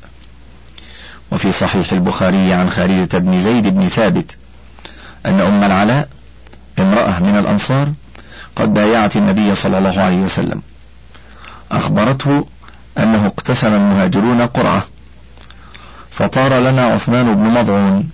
وفي 1.32 1.52
صحيح 1.52 1.92
البخاري 1.92 2.52
عن 2.52 2.70
خارجة 2.70 3.18
بن 3.18 3.40
زيد 3.40 3.66
بن 3.66 3.88
ثابت 3.88 4.36
أن 5.26 5.40
أم 5.40 5.64
العلاء 5.64 6.08
امرأة 6.78 7.22
من 7.22 7.38
الأنصار 7.38 7.92
قد 8.56 8.74
بايعت 8.74 9.16
النبي 9.16 9.54
صلى 9.54 9.78
الله 9.78 10.00
عليه 10.00 10.16
وسلم. 10.16 10.62
أخبرته 11.72 12.46
أنه 12.98 13.26
اقتسم 13.26 13.74
المهاجرون 13.74 14.46
قرعة. 14.46 14.82
فطار 16.10 16.58
لنا 16.58 16.86
عثمان 16.86 17.34
بن 17.34 17.60
مضعون. 17.60 18.10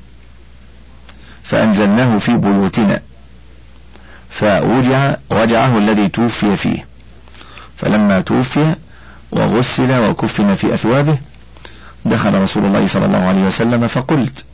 فأنزلناه 1.43 2.19
في 2.19 2.37
بيوتنا. 2.37 3.01
فوجع 4.31 5.17
وجعه 5.31 5.79
الذي 5.79 6.09
توفي 6.09 6.57
فيه. 6.57 6.87
فلما 7.77 8.21
توفي 8.21 8.75
وغسل 9.31 9.99
وكفن 9.99 10.55
في 10.55 10.75
أثوابه 10.75 11.19
دخل 12.05 12.43
رسول 12.43 12.65
الله 12.65 12.87
صلى 12.87 13.07
الله 13.07 13.19
عليه 13.19 13.43
وسلم 13.43 13.87
فقلت 13.87 14.45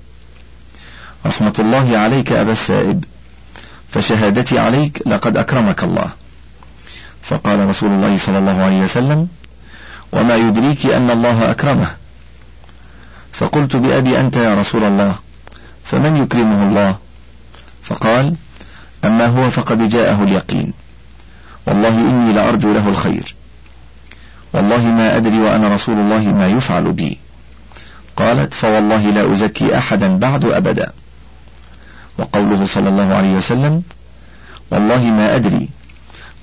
رحمة 1.27 1.55
الله 1.59 1.99
عليك 1.99 2.33
أبا 2.33 2.53
السائب 2.53 3.05
فشهادتي 3.95 4.59
عليك 4.59 5.03
لقد 5.07 5.37
أكرمك 5.37 5.85
الله. 5.85 6.09
فقال 7.23 7.69
رسول 7.69 7.91
الله 7.91 8.17
صلى 8.17 8.39
الله 8.39 8.63
عليه 8.63 8.81
وسلم 8.81 9.29
وما 10.13 10.37
يدريك 10.37 10.87
أن 10.87 11.11
الله 11.11 11.51
أكرمه. 11.51 11.95
فقلت 13.33 13.77
بأبي 13.77 14.21
أنت 14.21 14.37
يا 14.37 14.55
رسول 14.55 14.85
الله 14.85 15.15
فمن 15.85 16.17
يكرمه 16.17 16.69
الله؟ 16.69 16.97
فقال 17.83 18.37
أما 19.05 19.27
هو 19.27 19.51
فقد 19.51 19.89
جاءه 19.89 20.23
اليقين 20.23 20.73
والله 21.67 21.89
إني 21.89 22.33
لأرجو 22.33 22.73
له 22.73 22.89
الخير 22.89 23.35
والله 24.53 24.87
ما 24.87 25.17
أدري 25.17 25.39
وأنا 25.39 25.75
رسول 25.75 25.99
الله 25.99 26.19
ما 26.19 26.49
يفعل 26.49 26.93
بي. 26.93 27.19
قالت 28.17 28.55
فوالله 28.55 29.11
لا 29.11 29.33
أزكي 29.33 29.79
أحدا 29.79 30.19
بعد 30.19 30.45
أبدا. 30.45 30.93
وقوله 32.19 32.65
صلى 32.65 32.89
الله 32.89 33.15
عليه 33.15 33.33
وسلم 33.33 33.83
والله 34.71 35.05
ما 35.05 35.37
أدري 35.37 35.69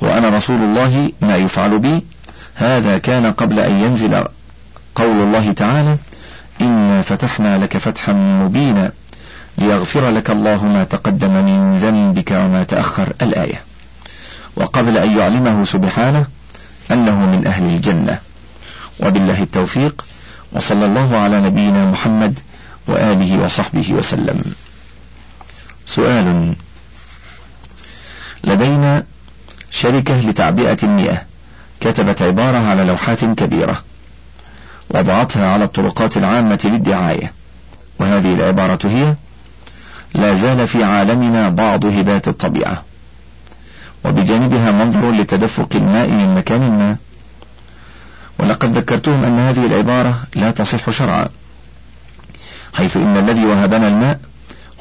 وأنا 0.01 0.29
رسول 0.29 0.61
الله 0.61 1.11
ما 1.21 1.35
يفعل 1.35 1.79
بي 1.79 2.05
هذا 2.55 2.97
كان 2.97 3.31
قبل 3.31 3.59
أن 3.59 3.75
ينزل 3.75 4.23
قول 4.95 5.21
الله 5.21 5.51
تعالى 5.51 5.97
إنا 6.61 7.01
فتحنا 7.01 7.57
لك 7.57 7.77
فتحا 7.77 8.13
مبينا 8.13 8.91
ليغفر 9.57 10.09
لك 10.09 10.29
الله 10.29 10.65
ما 10.65 10.83
تقدم 10.83 11.31
من 11.45 11.77
ذنبك 11.77 12.31
وما 12.31 12.63
تأخر 12.63 13.13
الآية. 13.21 13.61
وقبل 14.55 14.97
أن 14.97 15.17
يعلمه 15.17 15.63
سبحانه 15.65 16.25
أنه 16.91 17.25
من 17.25 17.47
أهل 17.47 17.63
الجنة. 17.63 18.19
وبالله 18.99 19.43
التوفيق 19.43 20.05
وصلى 20.51 20.85
الله 20.85 21.17
على 21.17 21.41
نبينا 21.41 21.85
محمد 21.85 22.39
وآله 22.87 23.43
وصحبه 23.43 23.93
وسلم. 23.93 24.53
سؤال. 25.91 26.55
لدينا 28.43 29.03
شركة 29.71 30.19
لتعبئة 30.19 30.77
المياه 30.83 31.21
كتبت 31.79 32.21
عبارة 32.21 32.57
على 32.57 32.83
لوحات 32.83 33.25
كبيرة 33.25 33.83
وضعتها 34.89 35.53
على 35.53 35.63
الطرقات 35.63 36.17
العامة 36.17 36.59
للدعاية. 36.65 37.33
وهذه 37.99 38.33
العبارة 38.33 38.87
هي 38.87 39.15
لا 40.15 40.33
زال 40.33 40.67
في 40.67 40.83
عالمنا 40.83 41.49
بعض 41.49 41.85
هبات 41.85 42.27
الطبيعة. 42.27 42.83
وبجانبها 44.05 44.71
منظر 44.71 45.11
لتدفق 45.11 45.69
الماء 45.75 46.07
من 46.07 46.35
مكان 46.35 46.61
ما. 46.61 46.95
ولقد 48.39 48.77
ذكرتهم 48.77 49.23
أن 49.23 49.39
هذه 49.39 49.65
العبارة 49.65 50.23
لا 50.35 50.51
تصح 50.51 50.89
شرعا 50.89 51.27
حيث 52.73 52.97
إن 52.97 53.17
الذي 53.17 53.45
وهبنا 53.45 53.87
الماء 53.87 54.19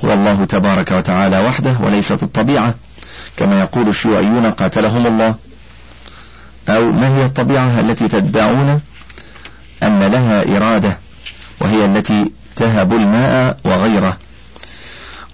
هو 0.04 0.12
الله 0.12 0.44
تبارك 0.44 0.92
وتعالى 0.92 1.40
وحده 1.40 1.74
وليست 1.80 2.22
الطبيعة 2.22 2.74
كما 3.36 3.60
يقول 3.60 3.88
الشيوعيون 3.88 4.50
قاتلهم 4.50 5.06
الله. 5.06 5.34
أو 6.68 6.92
ما 6.92 7.08
هي 7.16 7.24
الطبيعة 7.24 7.80
التي 7.80 8.08
تدعون 8.08 8.80
أن 9.82 9.98
لها 10.00 10.56
إرادة 10.56 10.98
وهي 11.60 11.84
التي 11.84 12.32
تهب 12.56 12.92
الماء 12.92 13.58
وغيره. 13.64 14.16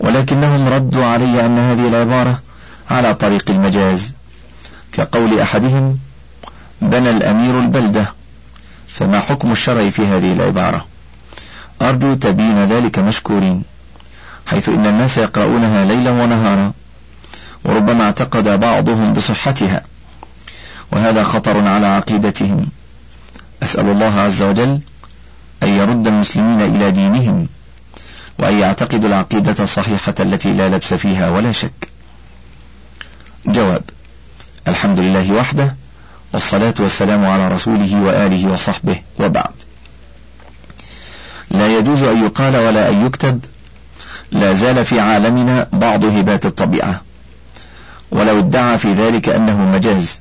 ولكنهم 0.01 0.69
ردوا 0.69 1.05
علي 1.05 1.47
أن 1.47 1.59
هذه 1.59 1.89
العبارة 1.89 2.41
على 2.91 3.15
طريق 3.15 3.51
المجاز. 3.51 4.13
كقول 4.93 5.41
أحدهم 5.41 5.99
بنى 6.83 7.11
الأمير 7.11 7.61
البلدة. 7.61 8.07
فما 8.95 9.21
حكم 9.21 9.53
الشرع 9.53 9.91
في 9.91 10.07
هذه 10.07 10.33
العبارة؟ 10.33 10.87
أرجو 11.83 12.15
تبين 12.15 12.65
ذلك 12.65 12.99
مشكورين. 12.99 13.76
حيث 14.47 14.69
إن 14.69 14.87
الناس 14.87 15.19
يقرؤونها 15.19 15.85
ليلا 15.85 16.11
ونهارا 16.11 16.73
وربما 17.65 18.05
اعتقد 18.05 18.61
بعضهم 18.61 19.13
بصحتها. 19.13 19.83
وهذا 20.93 21.23
خطر 21.23 21.67
على 21.67 21.87
عقيدتهم. 21.87 22.67
أسأل 23.63 23.89
الله 23.89 24.21
عز 24.21 24.43
وجل 24.43 24.81
أن 25.63 25.69
يرد 25.69 26.07
المسلمين 26.07 26.61
إلى 26.61 26.91
دينهم 26.91 27.49
وأن 28.39 28.59
يعتقدوا 28.59 29.09
العقيدة 29.09 29.65
الصحيحة 29.65 30.15
التي 30.21 30.53
لا 30.53 30.69
لبس 30.69 30.95
فيها 30.95 31.31
ولا 31.31 31.53
شك. 31.53 31.91
جواب 33.47 33.83
الحمد 34.69 35.01
لله 35.01 35.33
وحده 35.33 35.77
والصلاة 36.33 36.75
والسلام 36.81 37.27
على 37.27 37.49
رسوله 37.49 38.03
وآله 38.03 38.53
وصحبه 38.53 39.01
وبعد. 39.21 39.55
لا 41.51 41.79
يجوز 41.79 42.03
أن 42.03 42.25
يقال 42.25 42.57
ولا 42.57 42.89
أن 42.89 43.07
يكتب 43.07 43.41
لا 44.31 44.55
زال 44.55 44.85
في 44.85 45.01
عالمنا 45.01 45.69
بعض 45.73 46.05
هبات 46.05 46.47
الطبيعة. 46.47 47.01
ولو 48.11 48.39
ادعى 48.39 48.79
في 48.79 48.93
ذلك 48.93 49.29
أنه 49.29 49.73
مجاز 49.73 50.21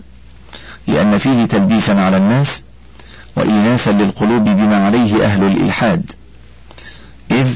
لأن 0.88 1.18
فيه 1.18 1.46
تلبيسا 1.46 1.92
على 1.92 2.18
الناس 2.18 2.62
وإيناسا 3.36 3.90
للقلوب 3.90 4.44
بما 4.44 4.86
عليه 4.86 5.26
أهل 5.26 5.44
الإلحاد. 5.44 6.12
إذ 7.32 7.48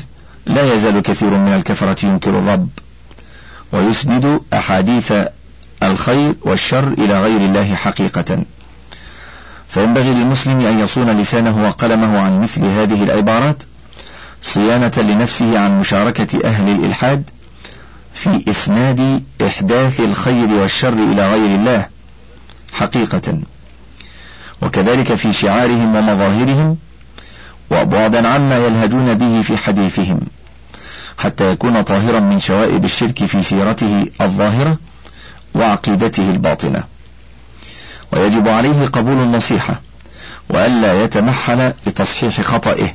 لا 0.45 0.73
يزال 0.73 0.99
كثير 0.99 1.29
من 1.29 1.53
الكفرة 1.53 2.05
ينكر 2.05 2.39
الرب 2.39 2.69
ويسند 3.71 4.41
أحاديث 4.53 5.13
الخير 5.83 6.33
والشر 6.41 6.87
إلى 6.87 7.21
غير 7.21 7.41
الله 7.41 7.75
حقيقة. 7.75 8.43
فينبغي 9.69 10.13
للمسلم 10.13 10.59
أن 10.59 10.79
يصون 10.79 11.21
لسانه 11.21 11.67
وقلمه 11.67 12.19
عن 12.19 12.41
مثل 12.41 12.65
هذه 12.65 13.03
العبارات 13.03 13.63
صيانة 14.41 14.91
لنفسه 14.97 15.59
عن 15.59 15.79
مشاركة 15.79 16.39
أهل 16.47 16.69
الإلحاد 16.69 17.23
في 18.13 18.45
إسناد 18.49 19.23
إحداث 19.41 19.99
الخير 19.99 20.49
والشر 20.49 20.93
إلى 20.93 21.29
غير 21.31 21.55
الله 21.55 21.87
حقيقة. 22.73 23.39
وكذلك 24.61 25.15
في 25.15 25.33
شعارهم 25.33 25.95
ومظاهرهم 25.95 26.77
وبعدا 27.71 28.27
عما 28.27 28.57
يلهجون 28.57 29.13
به 29.13 29.41
في 29.41 29.57
حديثهم 29.57 30.19
حتى 31.17 31.51
يكون 31.51 31.81
طاهرا 31.81 32.19
من 32.19 32.39
شوائب 32.39 32.85
الشرك 32.85 33.25
في 33.25 33.41
سيرته 33.41 34.05
الظاهرة 34.21 34.77
وعقيدته 35.55 36.29
الباطنة. 36.29 36.83
ويجب 38.11 38.47
عليه 38.47 38.85
قبول 38.85 39.13
النصيحة 39.13 39.81
وألا 40.49 41.03
يتمحل 41.03 41.73
لتصحيح 41.87 42.41
خطئه. 42.41 42.93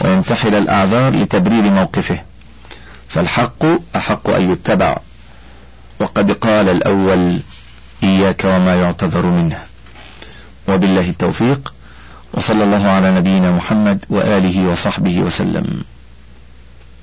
وينتحل 0.00 0.54
الأعذار 0.54 1.12
لتبرير 1.12 1.62
موقفه. 1.62 2.22
فالحق 3.08 3.64
أحق 3.96 4.30
أن 4.30 4.52
يتبع. 4.52 4.96
وقد 6.00 6.30
قال 6.30 6.68
الأول 6.68 7.38
إياك 8.02 8.42
وما 8.44 8.74
يعتذر 8.74 9.26
منه. 9.26 9.58
وبالله 10.68 11.08
التوفيق 11.08 11.74
وصلى 12.32 12.64
الله 12.64 12.88
على 12.88 13.12
نبينا 13.12 13.50
محمد 13.50 14.04
وآله 14.10 14.68
وصحبه 14.68 15.20
وسلم. 15.20 15.84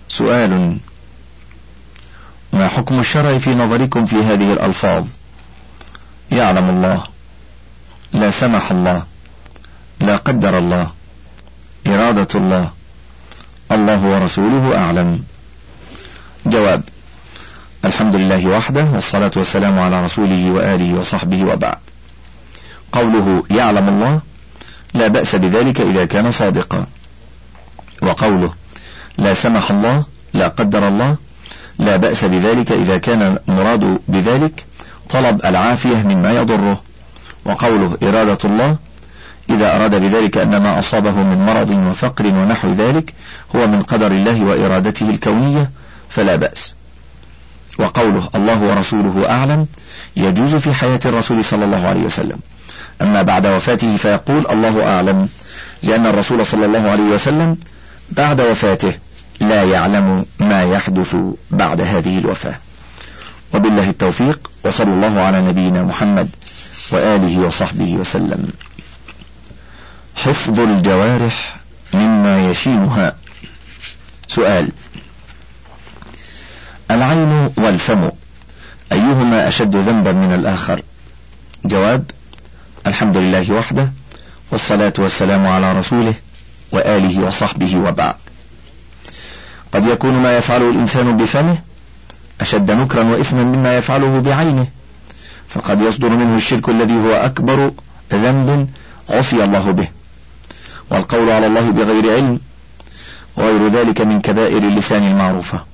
سؤال 0.10 0.78
ما 2.54 2.68
حكم 2.68 3.00
الشرع 3.00 3.38
في 3.38 3.56
نظركم 3.56 4.06
في 4.06 4.16
هذه 4.16 4.54
الألفاظ؟ 4.54 5.08
يعلم 6.32 6.70
الله. 6.70 7.04
لا 8.14 8.32
سمح 8.32 8.72
الله. 8.72 9.04
لا 10.00 10.16
قدر 10.16 10.58
الله. 10.58 10.92
إرادة 11.88 12.28
الله. 12.36 12.77
الله 13.72 14.06
ورسوله 14.06 14.78
أعلم. 14.78 15.24
جواب 16.46 16.82
الحمد 17.86 18.16
لله 18.16 18.48
وحده 18.48 18.86
والصلاة 18.94 19.32
والسلام 19.36 19.80
على 19.80 20.06
رسوله 20.06 20.52
وآله 20.52 21.00
وصحبه 21.00 21.44
وبعد. 21.44 21.78
قوله 22.92 23.44
يعلم 23.52 23.90
الله 23.90 24.20
لا 24.94 25.08
بأس 25.08 25.36
بذلك 25.36 25.82
إذا 25.82 26.06
كان 26.06 26.32
صادقا. 26.32 26.86
وقوله 28.02 28.54
لا 29.18 29.34
سمح 29.34 29.72
الله 29.72 30.04
لا 30.34 30.48
قدر 30.48 30.88
الله 30.88 31.16
لا 31.80 31.96
بأس 31.96 32.26
بذلك 32.26 32.72
إذا 32.72 32.98
كان 32.98 33.40
المراد 33.50 34.00
بذلك 34.08 34.66
طلب 35.10 35.46
العافية 35.46 35.96
مما 35.96 36.32
يضره. 36.32 36.82
وقوله 37.46 37.98
إرادة 38.04 38.38
الله 38.46 38.78
إذا 39.50 39.76
أراد 39.76 39.96
بذلك 39.96 40.38
أن 40.38 40.58
ما 40.58 40.80
أصابه 40.80 41.12
من 41.12 41.46
مرض 41.46 41.70
وفقر 41.70 42.28
ونحو 42.28 42.72
ذلك 42.72 43.14
هو 43.56 43.68
من 43.68 43.82
قدر 43.82 44.08
الله 44.08 44.44
وإرادته 44.44 45.10
الكونية 45.10 45.72
فلا 46.10 46.36
بأس. 46.36 46.74
وقوله 47.80 48.30
الله 48.36 48.62
ورسوله 48.62 49.30
أعلم 49.30 49.68
يجوز 50.16 50.56
في 50.56 50.74
حياة 50.74 51.00
الرسول 51.06 51.44
صلى 51.44 51.66
الله 51.66 51.88
عليه 51.88 52.02
وسلم. 52.02 52.40
أما 53.02 53.22
بعد 53.22 53.48
وفاته 53.48 53.98
فيقول 53.98 54.48
الله 54.50 54.96
أعلم 54.96 55.30
لأن 55.84 56.06
الرسول 56.06 56.46
صلى 56.46 56.66
الله 56.66 56.90
عليه 56.90 57.04
وسلم 57.04 57.58
بعد 58.12 58.42
وفاته 58.42 58.94
لا 59.40 59.64
يعلم 59.64 60.26
ما 60.40 60.64
يحدث 60.64 61.16
بعد 61.52 61.82
هذه 61.82 62.20
الوفاة. 62.20 62.56
وبالله 63.54 63.90
التوفيق 63.90 64.52
وصلى 64.66 64.94
الله 64.94 65.20
على 65.20 65.42
نبينا 65.42 65.84
محمد 65.84 66.30
وآله 66.92 67.40
وصحبه 67.40 67.94
وسلم. 67.94 68.48
حفظ 70.18 70.60
الجوارح 70.60 71.56
مما 71.94 72.50
يشينها. 72.50 73.16
سؤال. 74.28 74.72
العين 76.92 77.50
والفم 77.58 78.10
أيهما 78.92 79.48
أشد 79.48 79.76
ذنبا 79.76 80.12
من 80.12 80.34
الآخر؟ 80.34 80.82
جواب 81.66 82.12
الحمد 82.88 83.18
لله 83.18 83.52
وحده 83.52 83.92
والصلاة 84.52 84.94
والسلام 84.98 85.48
على 85.48 85.80
رسوله 85.80 86.14
وآله 86.72 87.26
وصحبه 87.26 87.78
وبعد. 87.78 88.16
قد 89.74 89.86
يكون 89.86 90.14
ما 90.14 90.38
يفعله 90.38 90.70
الإنسان 90.70 91.18
بفمه 91.18 91.58
أشد 92.42 92.72
نكرا 92.72 93.04
وإثما 93.04 93.44
مما 93.44 93.78
يفعله 93.78 94.20
بعينه 94.20 94.68
فقد 95.50 95.82
يصدر 95.82 96.10
منه 96.10 96.36
الشرك 96.36 96.70
الذي 96.70 96.94
هو 96.94 97.14
أكبر 97.14 97.72
ذنب 98.14 98.70
عصي 99.10 99.44
الله 99.44 99.72
به. 99.72 99.97
والقول 100.90 101.30
على 101.30 101.46
الله 101.46 101.70
بغير 101.72 102.14
علم 102.16 102.40
وغير 103.38 103.68
ذلك 103.68 104.02
من 104.02 104.22
كبائر 104.22 104.58
اللسان 104.58 105.04
المعروفة. 105.04 105.66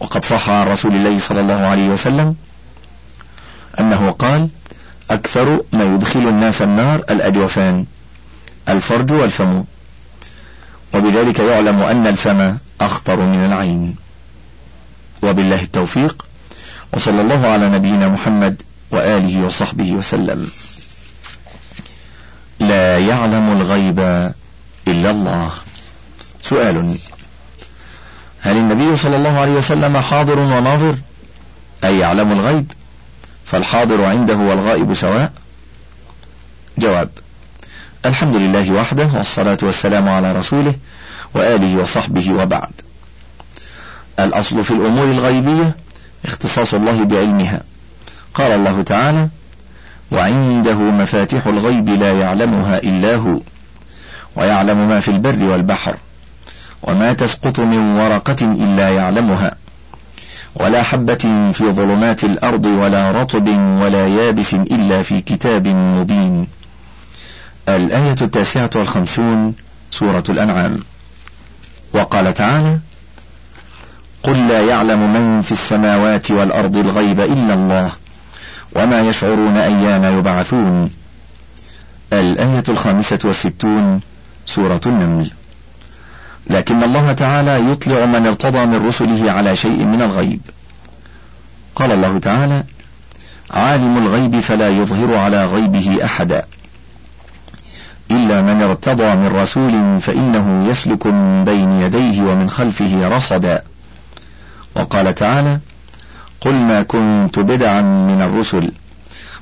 وقد 0.00 0.24
صح 0.24 0.50
عن 0.50 0.66
رسول 0.66 0.94
الله 0.96 1.18
صلى 1.18 1.40
الله 1.40 1.60
عليه 1.60 1.88
وسلم 1.88 2.36
أنه 3.80 4.10
قال 4.10 4.48
أكثر 5.10 5.62
ما 5.72 5.84
يدخل 5.84 6.20
الناس 6.20 6.62
النار 6.62 7.04
الأجوفان 7.10 7.86
الفرج 8.68 9.12
والفم 9.12 9.64
وبذلك 10.94 11.38
يعلم 11.38 11.82
أن 11.82 12.06
الفم 12.06 12.56
أخطر 12.80 13.16
من 13.16 13.44
العين. 13.44 13.96
وبالله 15.22 15.62
التوفيق 15.62 16.26
وصلى 16.92 17.20
الله 17.20 17.46
على 17.46 17.68
نبينا 17.68 18.08
محمد 18.08 18.62
وآله 18.90 19.46
وصحبه 19.46 19.92
وسلم. 19.92 20.48
لا 22.60 22.98
يعلم 22.98 23.52
الغيب 23.52 23.98
إلا 24.88 25.10
الله. 25.10 25.50
سؤال. 26.42 26.98
هل 28.40 28.56
النبي 28.56 28.96
صلى 28.96 29.16
الله 29.16 29.38
عليه 29.38 29.52
وسلم 29.52 29.96
حاضر 30.00 30.38
وناظر؟ 30.38 30.94
أي 31.84 31.98
يعلم 31.98 32.32
الغيب؟ 32.32 32.72
فالحاضر 33.44 34.04
عنده 34.04 34.36
والغائب 34.36 34.94
سواء؟ 34.94 35.32
جواب. 36.78 37.08
الحمد 38.06 38.36
لله 38.36 38.72
وحده 38.72 39.08
والصلاة 39.14 39.58
والسلام 39.62 40.08
على 40.08 40.32
رسوله 40.38 40.74
وآله 41.34 41.76
وصحبه 41.76 42.32
وبعد. 42.32 42.72
الأصل 44.18 44.64
في 44.64 44.70
الأمور 44.70 45.04
الغيبية 45.04 45.76
اختصاص 46.24 46.74
الله 46.74 47.04
بعلمها. 47.04 47.62
قال 48.34 48.52
الله 48.52 48.82
تعالى 48.82 49.28
وعنده 50.12 50.74
مفاتح 50.74 51.46
الغيب 51.46 51.88
لا 51.88 52.20
يعلمها 52.20 52.78
إلا 52.78 53.16
هو 53.16 53.40
ويعلم 54.36 54.88
ما 54.88 55.00
في 55.00 55.10
البر 55.10 55.44
والبحر 55.44 55.96
وما 56.82 57.12
تسقط 57.12 57.60
من 57.60 58.00
ورقة 58.00 58.36
إلا 58.42 58.88
يعلمها 58.88 59.54
ولا 60.54 60.82
حبة 60.82 61.50
في 61.52 61.72
ظلمات 61.72 62.24
الأرض 62.24 62.66
ولا 62.66 63.10
رطب 63.10 63.48
ولا 63.80 64.06
يابس 64.06 64.54
إلا 64.54 65.02
في 65.02 65.20
كتاب 65.20 65.68
مبين. 65.68 66.46
الآية 67.68 68.16
التاسعة 68.20 68.70
والخمسون 68.74 69.54
سورة 69.90 70.24
الأنعام. 70.28 70.80
وقال 71.94 72.34
تعالى 72.34 72.78
قل 74.22 74.48
لا 74.48 74.66
يعلم 74.66 75.12
من 75.12 75.42
في 75.42 75.52
السماوات 75.52 76.30
والأرض 76.30 76.76
الغيب 76.76 77.20
إلا 77.20 77.54
الله 77.54 77.92
وما 78.76 79.00
يشعرون 79.00 79.56
أيان 79.56 80.18
يبعثون. 80.18 80.90
الآية 82.12 82.64
الخامسة 82.68 83.18
والستون 83.24 84.00
سورة 84.46 84.80
النمل. 84.86 85.30
لكن 86.50 86.82
الله 86.82 87.12
تعالى 87.12 87.72
يطلع 87.72 88.06
من 88.06 88.26
ارتضى 88.26 88.66
من 88.66 88.86
رسله 88.86 89.32
على 89.32 89.56
شيء 89.56 89.84
من 89.84 90.02
الغيب. 90.02 90.40
قال 91.76 91.92
الله 91.92 92.18
تعالى 92.18 92.64
عالم 93.50 93.98
الغيب 93.98 94.40
فلا 94.40 94.68
يظهر 94.68 95.16
على 95.16 95.44
غيبه 95.46 96.04
أحدا. 96.04 96.46
إلا 98.10 98.42
من 98.42 98.62
ارتضى 98.62 99.14
من 99.14 99.36
رسول 99.36 100.00
فإنه 100.00 100.70
يسلك 100.70 101.06
من 101.06 101.44
بين 101.44 101.72
يديه 101.72 102.22
ومن 102.22 102.50
خلفه 102.50 103.08
رصدا. 103.08 103.62
وقال 104.76 105.14
تعالى 105.14 105.58
قل 106.40 106.54
ما 106.54 106.82
كنت 106.82 107.38
بدعا 107.38 107.80
من 107.80 108.22
الرسل 108.22 108.72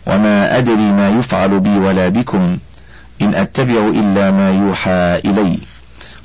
وما 0.07 0.59
أدري 0.59 0.93
ما 0.93 1.09
يفعل 1.09 1.61
بي 1.61 1.79
ولا 1.79 2.09
بكم 2.09 2.59
إن 3.23 3.35
أتبع 3.35 3.89
إلا 3.89 4.31
ما 4.31 4.51
يوحى 4.51 5.21
إلي 5.25 5.59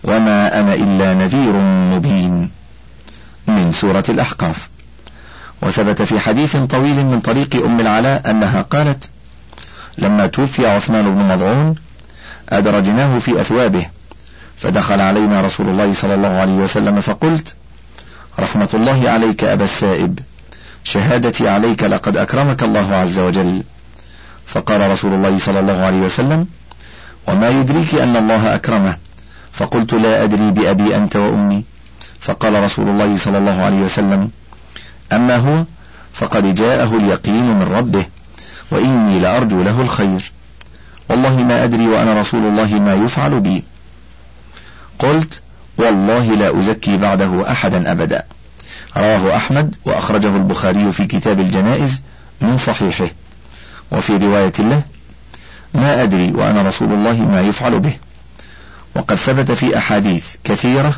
وما 0.04 0.60
أنا 0.60 0.74
إلا 0.74 1.14
نذير 1.14 1.54
مبين. 1.96 2.50
من 3.48 3.72
سورة 3.72 4.04
الأحقاف. 4.10 4.70
وثبت 5.62 6.02
في 6.02 6.20
حديث 6.20 6.56
طويل 6.58 7.06
من 7.06 7.20
طريق 7.20 7.66
أم 7.66 7.80
العلاء 7.80 8.32
أنها 8.32 8.62
قالت 8.62 9.10
لما 9.98 10.28
توفي 10.28 10.68
عثمان 10.68 11.16
بن 11.16 11.34
مضعون 11.34 11.76
أدرجناه 12.50 13.20
في 13.20 13.42
أثوابه 13.42 13.86
فدخل 14.58 15.02
علينا 15.02 15.42
رسول 15.42 15.70
الله 15.70 15.94
صلى 15.94 16.16
الله 16.16 16.30
عليه 16.30 16.54
وسلم 16.54 17.02
فقلت 17.02 17.56
رحمة 18.40 18.70
الله 18.74 19.10
عليك 19.10 19.44
أبا 19.44 19.64
السائب. 19.64 20.20
شهادتي 20.84 21.50
عليك 21.50 21.84
لقد 21.84 22.18
أكرمك 22.18 22.64
الله 22.64 22.96
عز 22.96 23.20
وجل. 23.20 23.64
فقال 24.48 24.92
رسول 24.92 25.14
الله 25.14 25.38
صلى 25.38 25.60
الله 25.60 25.86
عليه 25.86 26.00
وسلم 26.00 26.48
وما 27.28 27.50
يدريك 27.50 27.96
أن 27.96 28.16
الله 28.16 28.56
أكرمه؟ 28.56 28.98
فقلت 29.54 29.94
لا 29.94 30.24
أدري 30.24 30.52
بأبي 30.52 30.96
أنت 30.96 31.16
وأمي. 31.16 31.64
فقال 32.20 32.64
رسول 32.64 32.90
الله 32.90 33.18
صلى 33.18 33.38
الله 33.38 33.62
عليه 33.62 33.78
وسلم 33.78 34.32
أما 35.12 35.38
هو 35.38 35.64
فقد 36.14 36.56
جاءه 36.56 36.98
اليقين 36.98 37.44
من 37.44 37.68
ربه 37.78 38.06
وإني 38.72 39.20
لأرجو 39.20 39.64
له 39.64 39.82
الخير. 39.82 40.32
والله 41.10 41.44
ما 41.44 41.64
أدري 41.64 41.88
وأنا 41.88 42.20
رسول 42.20 42.48
الله 42.48 42.80
ما 42.80 42.94
يفعل 42.94 43.40
بي. 43.40 43.64
قلت 45.00 45.42
والله 45.78 46.36
لا 46.36 46.60
أزكي 46.60 46.98
بعده 46.98 47.52
أحدا 47.52 47.92
أبدا. 47.92 48.24
رواه 48.98 49.36
أحمد 49.36 49.76
وأخرجه 49.86 50.36
البخاري 50.36 50.92
في 50.92 51.06
كتاب 51.06 51.40
الجنائز 51.40 52.02
من 52.42 52.58
صحيحه. 52.58 53.10
وفي 53.92 54.18
رواية 54.18 54.54
له 54.60 54.82
ما 55.74 56.04
أدري 56.04 56.32
وأنا 56.32 56.62
رسول 56.62 56.94
الله 56.94 57.12
ما 57.12 57.42
يفعل 57.42 57.80
به. 57.80 57.94
وقد 58.96 59.16
ثبت 59.16 59.52
في 59.52 59.78
أحاديث 59.78 60.26
كثيرة 60.44 60.94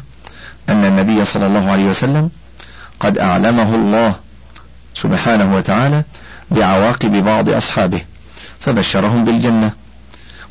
أن 0.70 0.86
النبي 0.86 1.26
صلى 1.26 1.46
الله 1.48 1.72
عليه 1.72 1.86
وسلم 1.86 2.30
قد 3.00 3.18
أعلمه 3.18 3.76
الله 3.76 4.16
سبحانه 4.94 5.56
وتعالى 5.56 6.04
بعواقب 6.52 7.12
بعض 7.12 7.50
أصحابه 7.50 8.02
فبشرهم 8.60 9.26
بالجنة. 9.26 9.72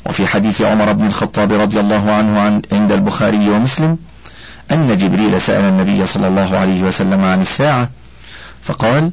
وفي 0.05 0.27
حديث 0.27 0.61
عمر 0.61 0.91
بن 0.91 1.05
الخطاب 1.07 1.53
رضي 1.53 1.79
الله 1.79 2.11
عنه 2.11 2.39
عن 2.39 2.61
عند 2.71 2.91
البخاري 2.91 3.49
ومسلم 3.49 3.97
أن 4.71 4.97
جبريل 4.97 5.41
سأل 5.41 5.63
النبي 5.63 6.05
صلى 6.05 6.27
الله 6.27 6.57
عليه 6.57 6.83
وسلم 6.83 7.23
عن 7.23 7.41
الساعة 7.41 7.89
فقال 8.63 9.11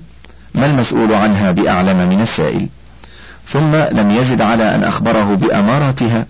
ما 0.54 0.66
المسؤول 0.66 1.14
عنها 1.14 1.50
بأعلم 1.50 2.08
من 2.08 2.20
السائل؟ 2.20 2.68
ثم 3.48 3.74
لم 3.74 4.10
يزد 4.10 4.40
على 4.40 4.74
أن 4.74 4.84
أخبره 4.84 5.34
بأماراتها 5.34 6.26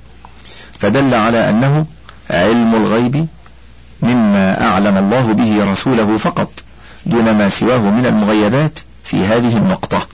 فدل 0.79 1.15
على 1.15 1.51
أنه 1.51 1.87
علم 2.31 2.75
الغيب 2.75 3.27
مما 4.03 4.65
أعلم 4.65 4.99
الله 4.99 5.33
به 5.33 5.73
رسوله 5.73 6.17
فقط 6.17 6.51
دون 7.07 7.31
ما 7.31 7.49
سواه 7.49 7.79
من 7.79 8.07
المغيبات 8.07 8.79
في 9.05 9.25
هذه 9.25 9.57
النقطة 9.57 10.07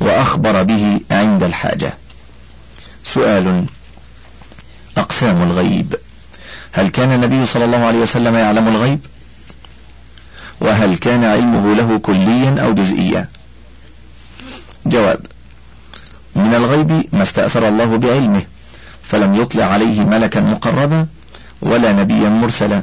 وأخبر 0.00 0.62
به 0.62 1.00
عند 1.10 1.42
الحاجة. 1.42 1.94
سؤال 3.04 3.64
أقسام 4.96 5.42
الغيب. 5.42 5.96
هل 6.72 6.88
كان 6.88 7.12
النبي 7.12 7.46
صلى 7.46 7.64
الله 7.64 7.84
عليه 7.84 7.98
وسلم 7.98 8.34
يعلم 8.34 8.68
الغيب؟ 8.68 9.00
وهل 10.60 10.96
كان 10.96 11.24
علمه 11.24 11.74
له 11.74 11.98
كليا 11.98 12.62
أو 12.62 12.74
جزئيا؟ 12.74 13.28
جواب 14.86 15.26
من 16.36 16.54
الغيب 16.54 17.04
ما 17.12 17.22
استأثر 17.22 17.68
الله 17.68 17.96
بعلمه 17.96 18.42
فلم 19.02 19.34
يطلع 19.34 19.64
عليه 19.64 20.00
ملكا 20.00 20.40
مقربا 20.40 21.06
ولا 21.62 21.92
نبيا 21.92 22.28
مرسلا 22.28 22.82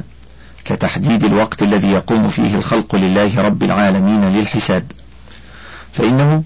كتحديد 0.64 1.24
الوقت 1.24 1.62
الذي 1.62 1.90
يقوم 1.90 2.28
فيه 2.28 2.54
الخلق 2.54 2.94
لله 2.94 3.40
رب 3.40 3.62
العالمين 3.62 4.32
للحساب. 4.36 4.92
فإنه 5.92 6.42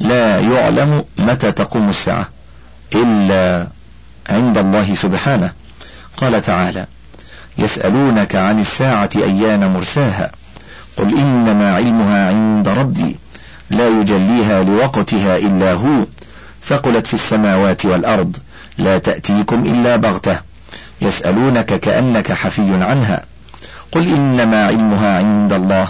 لا 0.00 0.40
يعلم 0.40 1.04
متى 1.18 1.52
تقوم 1.52 1.88
الساعة 1.88 2.28
إلا 2.94 3.66
عند 4.30 4.58
الله 4.58 4.94
سبحانه. 4.94 5.52
قال 6.20 6.42
تعالى 6.42 6.86
يسألونك 7.58 8.36
عن 8.36 8.60
الساعة 8.60 9.10
أيان 9.16 9.72
مرساها 9.72 10.32
قل 10.96 11.18
إنما 11.18 11.76
علمها 11.76 12.28
عند 12.28 12.68
ربي 12.68 13.16
لا 13.70 13.88
يجليها 13.88 14.62
لوقتها 14.62 15.36
إلا 15.36 15.72
هو 15.72 16.04
ثقلت 16.64 17.06
في 17.06 17.14
السماوات 17.14 17.86
والأرض 17.86 18.36
لا 18.78 18.98
تأتيكم 18.98 19.66
إلا 19.66 19.96
بغتة 19.96 20.40
يسألونك 21.00 21.80
كأنك 21.80 22.32
حفي 22.32 22.74
عنها 22.74 23.24
قل 23.92 24.08
إنما 24.08 24.66
علمها 24.66 25.18
عند 25.18 25.52
الله 25.52 25.88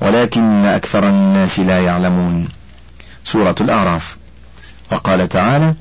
ولكن 0.00 0.64
أكثر 0.64 1.08
الناس 1.08 1.60
لا 1.60 1.80
يعلمون. 1.80 2.48
سورة 3.24 3.54
الأعراف. 3.60 4.16
وقال 4.92 5.28
تعالى 5.28 5.74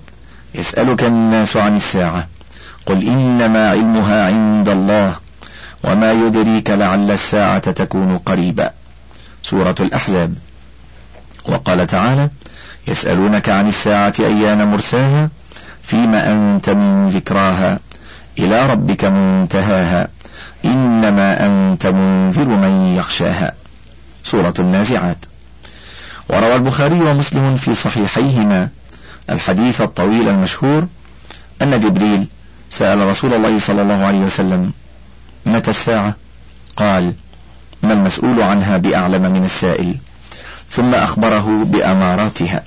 يسألك 0.55 1.03
الناس 1.03 1.57
عن 1.57 1.75
الساعة 1.75 2.27
قل 2.85 3.07
إنما 3.07 3.69
علمها 3.69 4.25
عند 4.25 4.69
الله 4.69 5.15
وما 5.83 6.11
يدريك 6.11 6.69
لعل 6.69 7.11
الساعة 7.11 7.71
تكون 7.71 8.17
قريبا. 8.17 8.71
سورة 9.43 9.75
الأحزاب. 9.79 10.33
وقال 11.45 11.87
تعالى 11.87 12.29
يسألونك 12.87 13.49
عن 13.49 13.67
الساعة 13.67 14.13
أيان 14.19 14.67
مرساها؟ 14.67 15.29
فيما 15.83 16.31
أنت 16.31 16.69
من 16.69 17.09
ذكراها؟ 17.09 17.79
إلى 18.39 18.71
ربك 18.71 19.05
منتهاها. 19.05 20.07
إنما 20.65 21.45
أنت 21.45 21.87
منذر 21.87 22.45
من 22.45 22.95
يخشاها. 22.97 23.53
سورة 24.23 24.53
النازعات. 24.59 25.17
وروى 26.29 26.55
البخاري 26.55 27.01
ومسلم 27.01 27.55
في 27.55 27.73
صحيحيهما 27.73 28.69
الحديث 29.29 29.81
الطويل 29.81 30.29
المشهور 30.29 30.87
أن 31.61 31.79
جبريل 31.79 32.27
سأل 32.71 32.99
رسول 33.07 33.33
الله 33.33 33.59
صلى 33.59 33.81
الله 33.81 34.05
عليه 34.05 34.19
وسلم 34.19 34.71
متى 35.45 35.69
الساعة؟ 35.69 36.15
قال 36.75 37.13
ما 37.83 37.93
المسؤول 37.93 38.41
عنها 38.41 38.77
بأعلم 38.77 39.21
من 39.21 39.45
السائل 39.45 39.95
ثم 40.69 40.95
أخبره 40.95 41.63
بأماراتها. 41.65 42.63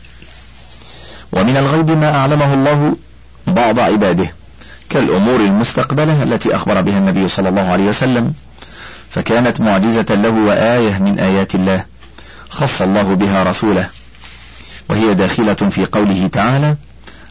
ومن 1.33 1.57
الغيب 1.57 1.91
ما 1.91 2.15
أعلمه 2.17 2.55
الله 2.55 2.97
بعض 3.47 3.79
عباده 3.79 4.33
كالأمور 4.91 5.41
المستقبلة 5.41 6.23
التي 6.23 6.55
أخبر 6.55 6.81
بها 6.81 6.99
النبي 6.99 7.29
صلى 7.29 7.49
الله 7.49 7.63
عليه 7.63 7.85
وسلم 7.85 8.33
فكانت 9.11 9.61
معجزة 9.61 10.07
له 10.11 10.31
وآية 10.31 10.99
من 10.99 11.19
آيات 11.19 11.55
الله 11.55 11.85
خص 12.51 12.83
الله 12.83 13.03
بها 13.03 13.43
رسوله 13.43 13.89
وهي 14.91 15.15
داخلة 15.15 15.55
في 15.55 15.85
قوله 15.85 16.27
تعالى 16.33 16.77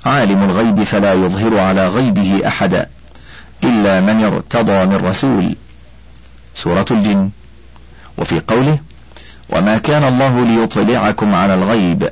عالم 0.05 0.43
الغيب 0.43 0.83
فلا 0.83 1.13
يظهر 1.13 1.59
على 1.59 1.87
غيبه 1.87 2.47
أحدا 2.47 2.89
إلا 3.63 4.01
من 4.01 4.23
ارتضى 4.23 4.85
من 4.85 4.95
رسول. 4.95 5.55
سورة 6.55 6.85
الجن. 6.91 7.29
وفي 8.17 8.39
قوله 8.39 8.77
وما 9.49 9.77
كان 9.77 10.03
الله 10.03 10.45
ليطلعكم 10.45 11.35
على 11.35 11.53
الغيب 11.53 12.09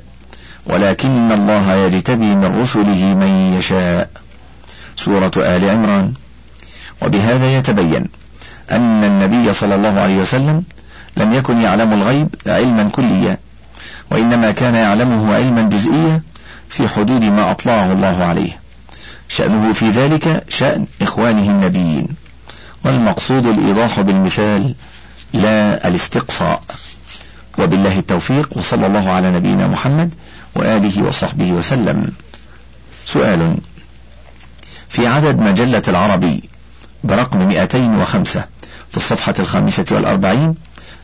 ولكن 0.66 1.32
الله 1.32 1.74
يجتبي 1.74 2.36
من 2.36 2.62
رسله 2.62 3.14
من 3.14 3.54
يشاء. 3.58 4.10
سورة 4.96 5.32
آل 5.38 5.70
عمران. 5.70 6.14
وبهذا 7.02 7.58
يتبين 7.58 8.08
أن 8.72 9.04
النبي 9.04 9.54
صلى 9.54 9.76
الله 9.76 10.00
عليه 10.00 10.18
وسلم 10.18 10.64
لم 11.18 11.34
يكن 11.34 11.58
يعلم 11.58 11.94
الغيب 11.94 12.36
علما 12.48 12.90
كليا 12.90 13.38
وإنما 14.12 14.52
كان 14.52 14.76
يعلمه 14.76 15.36
علما 15.36 15.62
جزئيا 15.62 16.22
في 16.72 16.88
حدود 16.88 17.24
ما 17.24 17.52
أطلعه 17.52 17.92
الله 17.92 18.24
عليه. 18.24 18.60
شأنه 19.30 19.74
في 19.74 19.90
ذلك 19.90 20.44
شأن 20.50 20.86
إخوانه 21.02 21.50
النبيين 21.50 22.08
والمقصود 22.86 23.46
الإيضاح 23.46 24.02
بالمثال 24.02 24.76
لا 25.34 25.88
الاستقصاء. 25.88 26.64
وبالله 27.58 28.00
التوفيق 28.00 28.58
وصلى 28.58 28.88
الله 28.88 29.10
على 29.10 29.32
نبينا 29.32 29.68
محمد 29.68 30.14
وآله 30.56 31.04
وصحبه 31.04 31.52
وسلم. 31.52 32.12
سؤال 33.06 33.58
في 34.90 35.08
عدد 35.08 35.40
مجلة 35.40 35.84
العربي 35.88 36.44
برقم 37.04 37.48
205 37.48 38.44
في 38.92 38.98
الصفحة 38.98 39.34
الخامسة 39.40 39.86
والأربعين 39.92 40.56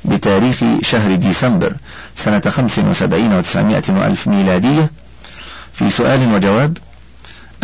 بتاريخ 0.06 0.64
شهر 0.82 1.16
ديسمبر 1.16 1.76
سنة 2.16 2.42
75 2.50 3.34
وتسعمائة 3.34 3.84
وألف 3.90 4.28
ميلادية 4.28 4.90
في 5.78 5.90
سؤال 5.90 6.34
وجواب 6.34 6.78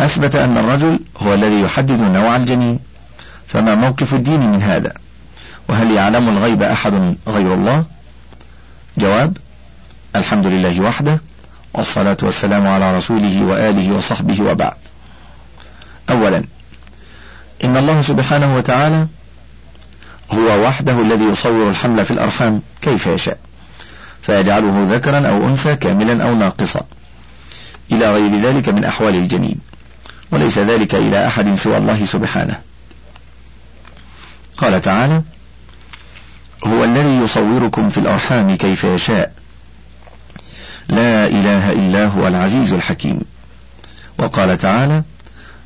أثبت 0.00 0.34
أن 0.36 0.58
الرجل 0.58 0.98
هو 1.18 1.34
الذي 1.34 1.60
يحدد 1.60 2.00
نوع 2.00 2.36
الجنين 2.36 2.78
فما 3.46 3.74
موقف 3.74 4.14
الدين 4.14 4.50
من 4.50 4.62
هذا؟ 4.62 4.92
وهل 5.68 5.90
يعلم 5.90 6.28
الغيب 6.28 6.62
أحد 6.62 7.16
غير 7.28 7.54
الله؟ 7.54 7.84
جواب 8.98 9.36
الحمد 10.16 10.46
لله 10.46 10.80
وحده 10.80 11.20
والصلاة 11.74 12.16
والسلام 12.22 12.66
على 12.66 12.98
رسوله 12.98 13.44
وآله 13.44 13.96
وصحبه 13.96 14.42
وبعد. 14.42 14.74
أولا 16.10 16.44
إن 17.64 17.76
الله 17.76 18.02
سبحانه 18.02 18.56
وتعالى 18.56 19.06
هو 20.30 20.66
وحده 20.66 21.00
الذي 21.00 21.24
يصور 21.24 21.70
الحمل 21.70 22.04
في 22.04 22.10
الأرحام 22.10 22.62
كيف 22.82 23.06
يشاء 23.06 23.38
فيجعله 24.22 24.86
ذكرا 24.88 25.28
أو 25.28 25.48
أنثى 25.48 25.76
كاملا 25.76 26.24
أو 26.24 26.34
ناقصا. 26.34 26.80
إلى 27.92 28.14
غير 28.14 28.40
ذلك 28.40 28.68
من 28.68 28.84
أحوال 28.84 29.14
الجنين. 29.14 29.60
وليس 30.30 30.58
ذلك 30.58 30.94
إلى 30.94 31.26
أحد 31.26 31.54
سوى 31.54 31.76
الله 31.76 32.04
سبحانه. 32.04 32.60
قال 34.56 34.80
تعالى 34.80 35.22
هو 36.66 36.84
الذي 36.84 37.16
يصوركم 37.16 37.90
في 37.90 37.98
الأرحام 37.98 38.56
كيف 38.56 38.84
يشاء. 38.84 39.32
لا 40.88 41.26
إله 41.26 41.72
إلا 41.72 42.06
هو 42.06 42.28
العزيز 42.28 42.72
الحكيم. 42.72 43.20
وقال 44.18 44.58
تعالى 44.58 45.02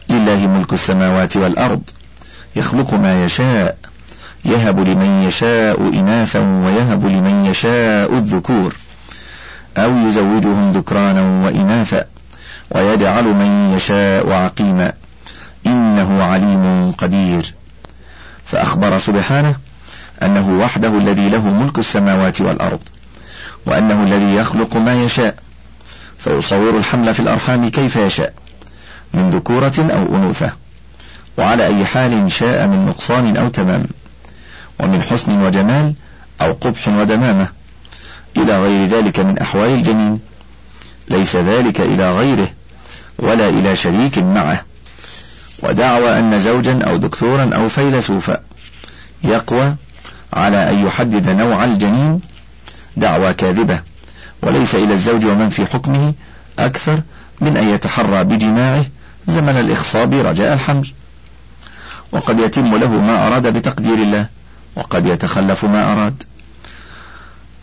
لله 0.09 0.47
ملك 0.47 0.73
السماوات 0.73 1.37
والأرض 1.37 1.83
يخلق 2.57 2.95
ما 2.95 3.25
يشاء 3.25 3.79
يهب 4.45 4.81
لمن 4.81 5.23
يشاء 5.23 5.81
إناثا 5.81 6.39
ويهب 6.39 7.07
لمن 7.07 7.47
يشاء 7.47 8.13
الذكور. 8.13 8.75
أو 9.79 9.97
يزوجهم 9.97 10.71
ذكرانا 10.71 11.45
وإناثا 11.47 12.05
ويجعل 12.71 13.25
من 13.25 13.75
يشاء 13.77 14.33
عقيما 14.33 14.93
إنه 15.67 16.23
عليم 16.23 16.93
قدير. 16.93 17.55
فأخبر 18.47 18.99
سبحانه 18.99 19.55
أنه 20.23 20.49
وحده 20.49 20.88
الذي 20.88 21.29
له 21.29 21.49
ملك 21.49 21.79
السماوات 21.79 22.41
والأرض 22.41 22.81
وأنه 23.67 24.03
الذي 24.03 24.35
يخلق 24.35 24.77
ما 24.77 25.03
يشاء 25.03 25.35
فيصور 26.19 26.79
الحمل 26.79 27.14
في 27.14 27.21
الأرحام 27.21 27.69
كيف 27.69 27.97
يشاء 27.97 28.33
من 29.14 29.31
ذكورة 29.31 29.75
أو 29.79 30.17
أنوثة 30.17 30.53
وعلى 31.38 31.67
أي 31.67 31.85
حال 31.85 32.33
شاء 32.33 32.67
من 32.67 32.87
نقصان 32.87 33.37
أو 33.37 33.49
تمام 33.49 33.85
ومن 34.81 35.03
حسن 35.03 35.43
وجمال 35.43 35.95
أو 36.41 36.53
قبح 36.53 36.88
ودمامة. 36.88 37.49
إلى 38.37 38.62
غير 38.62 38.87
ذلك 38.87 39.21
من 39.21 39.38
أحوال 39.38 39.69
الجنين. 39.71 40.21
ليس 41.09 41.37
ذلك 41.37 41.81
إلى 41.81 42.12
غيره 42.12 42.49
ولا 43.19 43.49
إلى 43.49 43.77
شريك 43.77 44.19
معه. 44.19 44.64
ودعوى 45.62 46.19
أن 46.19 46.41
زوجا 46.41 46.83
أو 46.83 46.97
دكتورا 46.97 47.51
أو 47.55 47.69
فيلسوفا 47.69 48.41
يقوى 49.25 49.75
على 50.33 50.71
أن 50.71 50.87
يحدد 50.87 51.29
نوع 51.29 51.64
الجنين. 51.64 52.21
دعوى 52.97 53.35
كاذبة. 53.35 53.81
وليس 54.43 54.75
إلى 54.75 54.95
الزوج 54.95 55.27
ومن 55.27 55.49
في 55.49 55.67
حكمه 55.67 56.14
أكثر 56.59 57.01
من 57.41 57.57
أن 57.57 57.69
يتحرى 57.69 58.25
بجماعه 58.25 58.85
زمن 59.27 59.57
الإخصاب 59.61 60.14
رجاء 60.14 60.55
الحمل. 60.55 60.93
وقد 62.12 62.41
يتم 62.41 62.77
له 62.77 62.88
ما 62.88 63.27
أراد 63.27 63.47
بتقدير 63.47 63.95
الله 63.95 64.27
وقد 64.77 65.07
يتخلف 65.07 65.64
ما 65.64 65.93
أراد. 65.93 66.23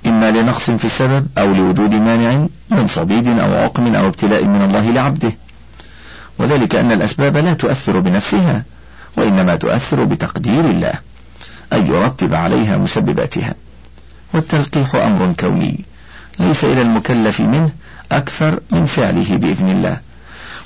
إما 0.05 0.31
لنقص 0.31 0.71
في 0.71 0.85
السبب 0.85 1.27
أو 1.37 1.53
لوجود 1.53 1.93
مانع 1.93 2.47
من 2.69 2.87
صديد 2.87 3.27
أو 3.27 3.53
عقم 3.53 3.95
أو 3.95 4.07
ابتلاء 4.07 4.45
من 4.45 4.61
الله 4.61 4.91
لعبده. 4.91 5.31
وذلك 6.39 6.75
أن 6.75 6.91
الأسباب 6.91 7.37
لا 7.37 7.53
تؤثر 7.53 7.99
بنفسها 7.99 8.63
وإنما 9.17 9.55
تؤثر 9.55 10.03
بتقدير 10.03 10.65
الله 10.65 10.93
أن 11.73 11.87
يرتب 11.87 12.33
عليها 12.33 12.77
مسبباتها. 12.77 13.53
والتلقيح 14.33 14.95
أمر 14.95 15.33
كوني 15.39 15.85
ليس 16.39 16.65
إلى 16.65 16.81
المكلف 16.81 17.39
منه 17.39 17.69
أكثر 18.11 18.59
من 18.71 18.85
فعله 18.85 19.37
بإذن 19.37 19.69
الله. 19.69 19.97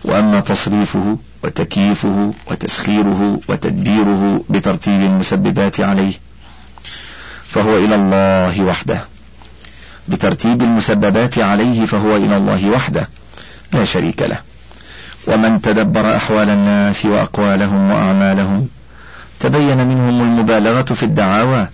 وأما 0.04 0.40
تصريفه 0.40 1.18
وتكييفه 1.44 2.34
وتسخيره 2.52 3.40
وتدبيره 3.48 4.44
بترتيب 4.50 5.02
المسببات 5.02 5.80
عليه 5.80 6.14
فهو 7.48 7.78
إلى 7.78 7.96
الله 7.96 8.64
وحده. 8.64 9.00
بترتيب 10.10 10.62
المسببات 10.62 11.40
عليه 11.40 11.86
فهو 11.86 12.16
إلى 12.16 12.38
الله 12.38 12.70
وحده 12.70 13.08
لا 13.74 13.84
شريك 13.84 14.22
له. 14.22 14.38
ومن 15.28 15.62
تدبر 15.62 16.16
أحوال 16.16 16.50
الناس 16.50 17.06
وأقوالهم 17.06 17.92
وأعمالهم 17.92 18.68
تبين 19.40 19.78
منهم 19.78 20.22
المبالغة 20.22 20.82
في 20.94 21.04
الدعاوى 21.04 21.68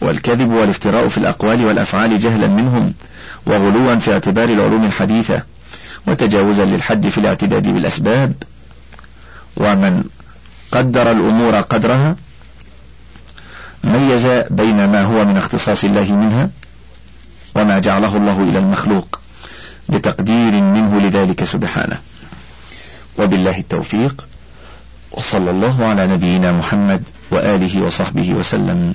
والكذب 0.00 0.52
والافتراء 0.52 1.08
في 1.08 1.18
الأقوال 1.18 1.66
والأفعال 1.66 2.18
جهلا 2.18 2.46
منهم 2.46 2.94
وغلوا 3.46 3.96
في 3.96 4.12
اعتبار 4.12 4.48
العلوم 4.48 4.84
الحديثة 4.84 5.42
وتجاوزا 6.06 6.64
للحد 6.64 7.08
في 7.08 7.18
الاعتداد 7.18 7.68
بالأسباب. 7.68 8.32
ومن 9.56 10.04
قدر 10.72 11.10
الأمور 11.12 11.60
قدرها 11.60 12.16
ميز 13.84 14.26
بين 14.50 14.76
ما 14.76 15.02
هو 15.02 15.24
من 15.24 15.36
اختصاص 15.36 15.84
الله 15.84 16.12
منها 16.12 16.50
وما 17.62 17.78
جعله 17.78 18.16
الله 18.16 18.42
إلى 18.42 18.58
المخلوق 18.58 19.20
بتقدير 19.88 20.52
منه 20.52 21.00
لذلك 21.00 21.44
سبحانه. 21.44 21.98
وبالله 23.18 23.58
التوفيق 23.58 24.26
وصلى 25.12 25.50
الله 25.50 25.84
على 25.84 26.06
نبينا 26.06 26.52
محمد 26.52 27.02
وآله 27.30 27.82
وصحبه 27.82 28.34
وسلم. 28.34 28.94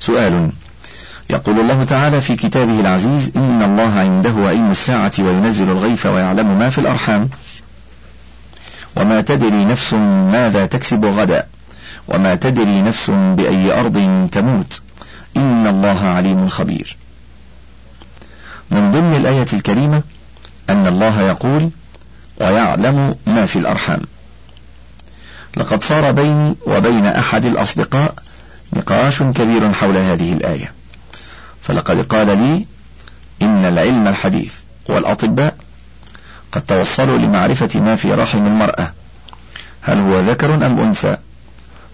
سؤال 0.00 0.52
يقول 1.30 1.60
الله 1.60 1.84
تعالى 1.84 2.20
في 2.20 2.36
كتابه 2.36 2.80
العزيز 2.80 3.32
إن 3.36 3.62
الله 3.62 3.98
عنده 3.98 4.34
علم 4.48 4.70
الساعة 4.70 5.12
وينزل 5.18 5.70
الغيث 5.70 6.06
ويعلم 6.06 6.58
ما 6.58 6.70
في 6.70 6.78
الأرحام. 6.78 7.28
وما 8.96 9.20
تدري 9.20 9.64
نفس 9.64 9.94
ماذا 10.32 10.66
تكسب 10.66 11.04
غدا 11.04 11.46
وما 12.08 12.34
تدري 12.34 12.82
نفس 12.82 13.10
بأي 13.10 13.80
أرض 13.80 14.28
تموت. 14.32 14.80
إن 15.36 15.66
الله 15.66 16.00
عليم 16.08 16.48
خبير. 16.48 16.96
من 18.72 18.90
ضمن 18.90 19.16
الآية 19.16 19.46
الكريمة 19.52 20.02
أن 20.70 20.86
الله 20.86 21.20
يقول 21.22 21.70
ويعلم 22.40 23.16
ما 23.26 23.46
في 23.46 23.58
الأرحام. 23.58 24.00
لقد 25.56 25.84
صار 25.84 26.12
بيني 26.12 26.56
وبين 26.66 27.06
أحد 27.06 27.44
الأصدقاء 27.44 28.14
نقاش 28.72 29.22
كبير 29.22 29.72
حول 29.72 29.96
هذه 29.96 30.32
الآية. 30.32 30.72
فلقد 31.62 32.06
قال 32.06 32.26
لي 32.26 32.66
إن 33.42 33.64
العلم 33.64 34.08
الحديث 34.08 34.54
والأطباء 34.88 35.56
قد 36.52 36.62
توصلوا 36.62 37.18
لمعرفة 37.18 37.80
ما 37.80 37.96
في 37.96 38.14
رحم 38.14 38.46
المرأة. 38.46 38.92
هل 39.82 39.98
هو 39.98 40.20
ذكر 40.20 40.54
أم 40.54 40.80
أنثى؟ 40.80 41.16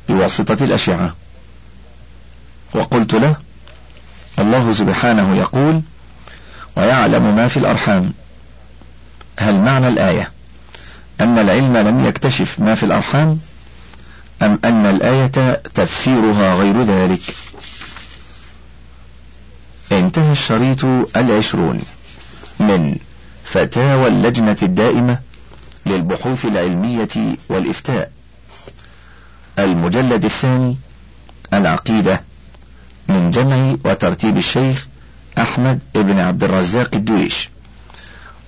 بواسطة 0.08 0.64
الأشعة. 0.64 1.14
وقلت 2.74 3.14
له 3.14 3.36
الله 4.38 4.72
سبحانه 4.72 5.36
يقول 5.36 5.82
ويعلم 6.78 7.36
ما 7.36 7.48
في 7.48 7.56
الأرحام. 7.56 8.12
هل 9.38 9.60
معنى 9.60 9.88
الآية 9.88 10.30
أن 11.20 11.38
العلم 11.38 11.76
لم 11.76 12.04
يكتشف 12.04 12.60
ما 12.60 12.74
في 12.74 12.82
الأرحام؟ 12.82 13.38
أم 14.42 14.58
أن 14.64 14.86
الآية 14.86 15.54
تفسيرها 15.74 16.54
غير 16.54 16.82
ذلك؟ 16.82 17.20
انتهى 19.92 20.32
الشريط 20.32 20.84
العشرون 21.16 21.80
من 22.60 22.96
فتاوى 23.44 24.08
اللجنة 24.08 24.56
الدائمة 24.62 25.18
للبحوث 25.86 26.44
العلمية 26.44 27.36
والإفتاء. 27.48 28.10
المجلد 29.58 30.24
الثاني 30.24 30.76
العقيدة 31.52 32.22
من 33.08 33.30
جمع 33.30 33.76
وترتيب 33.84 34.36
الشيخ 34.36 34.86
أحمد 35.38 35.80
بن 35.94 36.18
عبد 36.18 36.44
الرزاق 36.44 36.90
الدويش. 36.94 37.48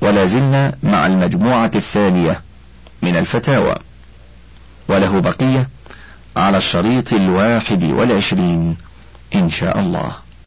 ولا 0.01 0.27
زلنا 0.27 0.75
مع 0.83 1.07
المجموعة 1.07 1.71
الثانية 1.75 2.41
من 3.03 3.17
الفتاوى. 3.17 3.75
وله 4.89 5.21
بقية 5.21 5.69
على 6.37 6.57
الشريط 6.57 7.13
الواحد 7.13 7.85
والعشرين 7.85 8.77
إن 9.35 9.51
شاء 9.51 9.79
الله. 9.81 10.13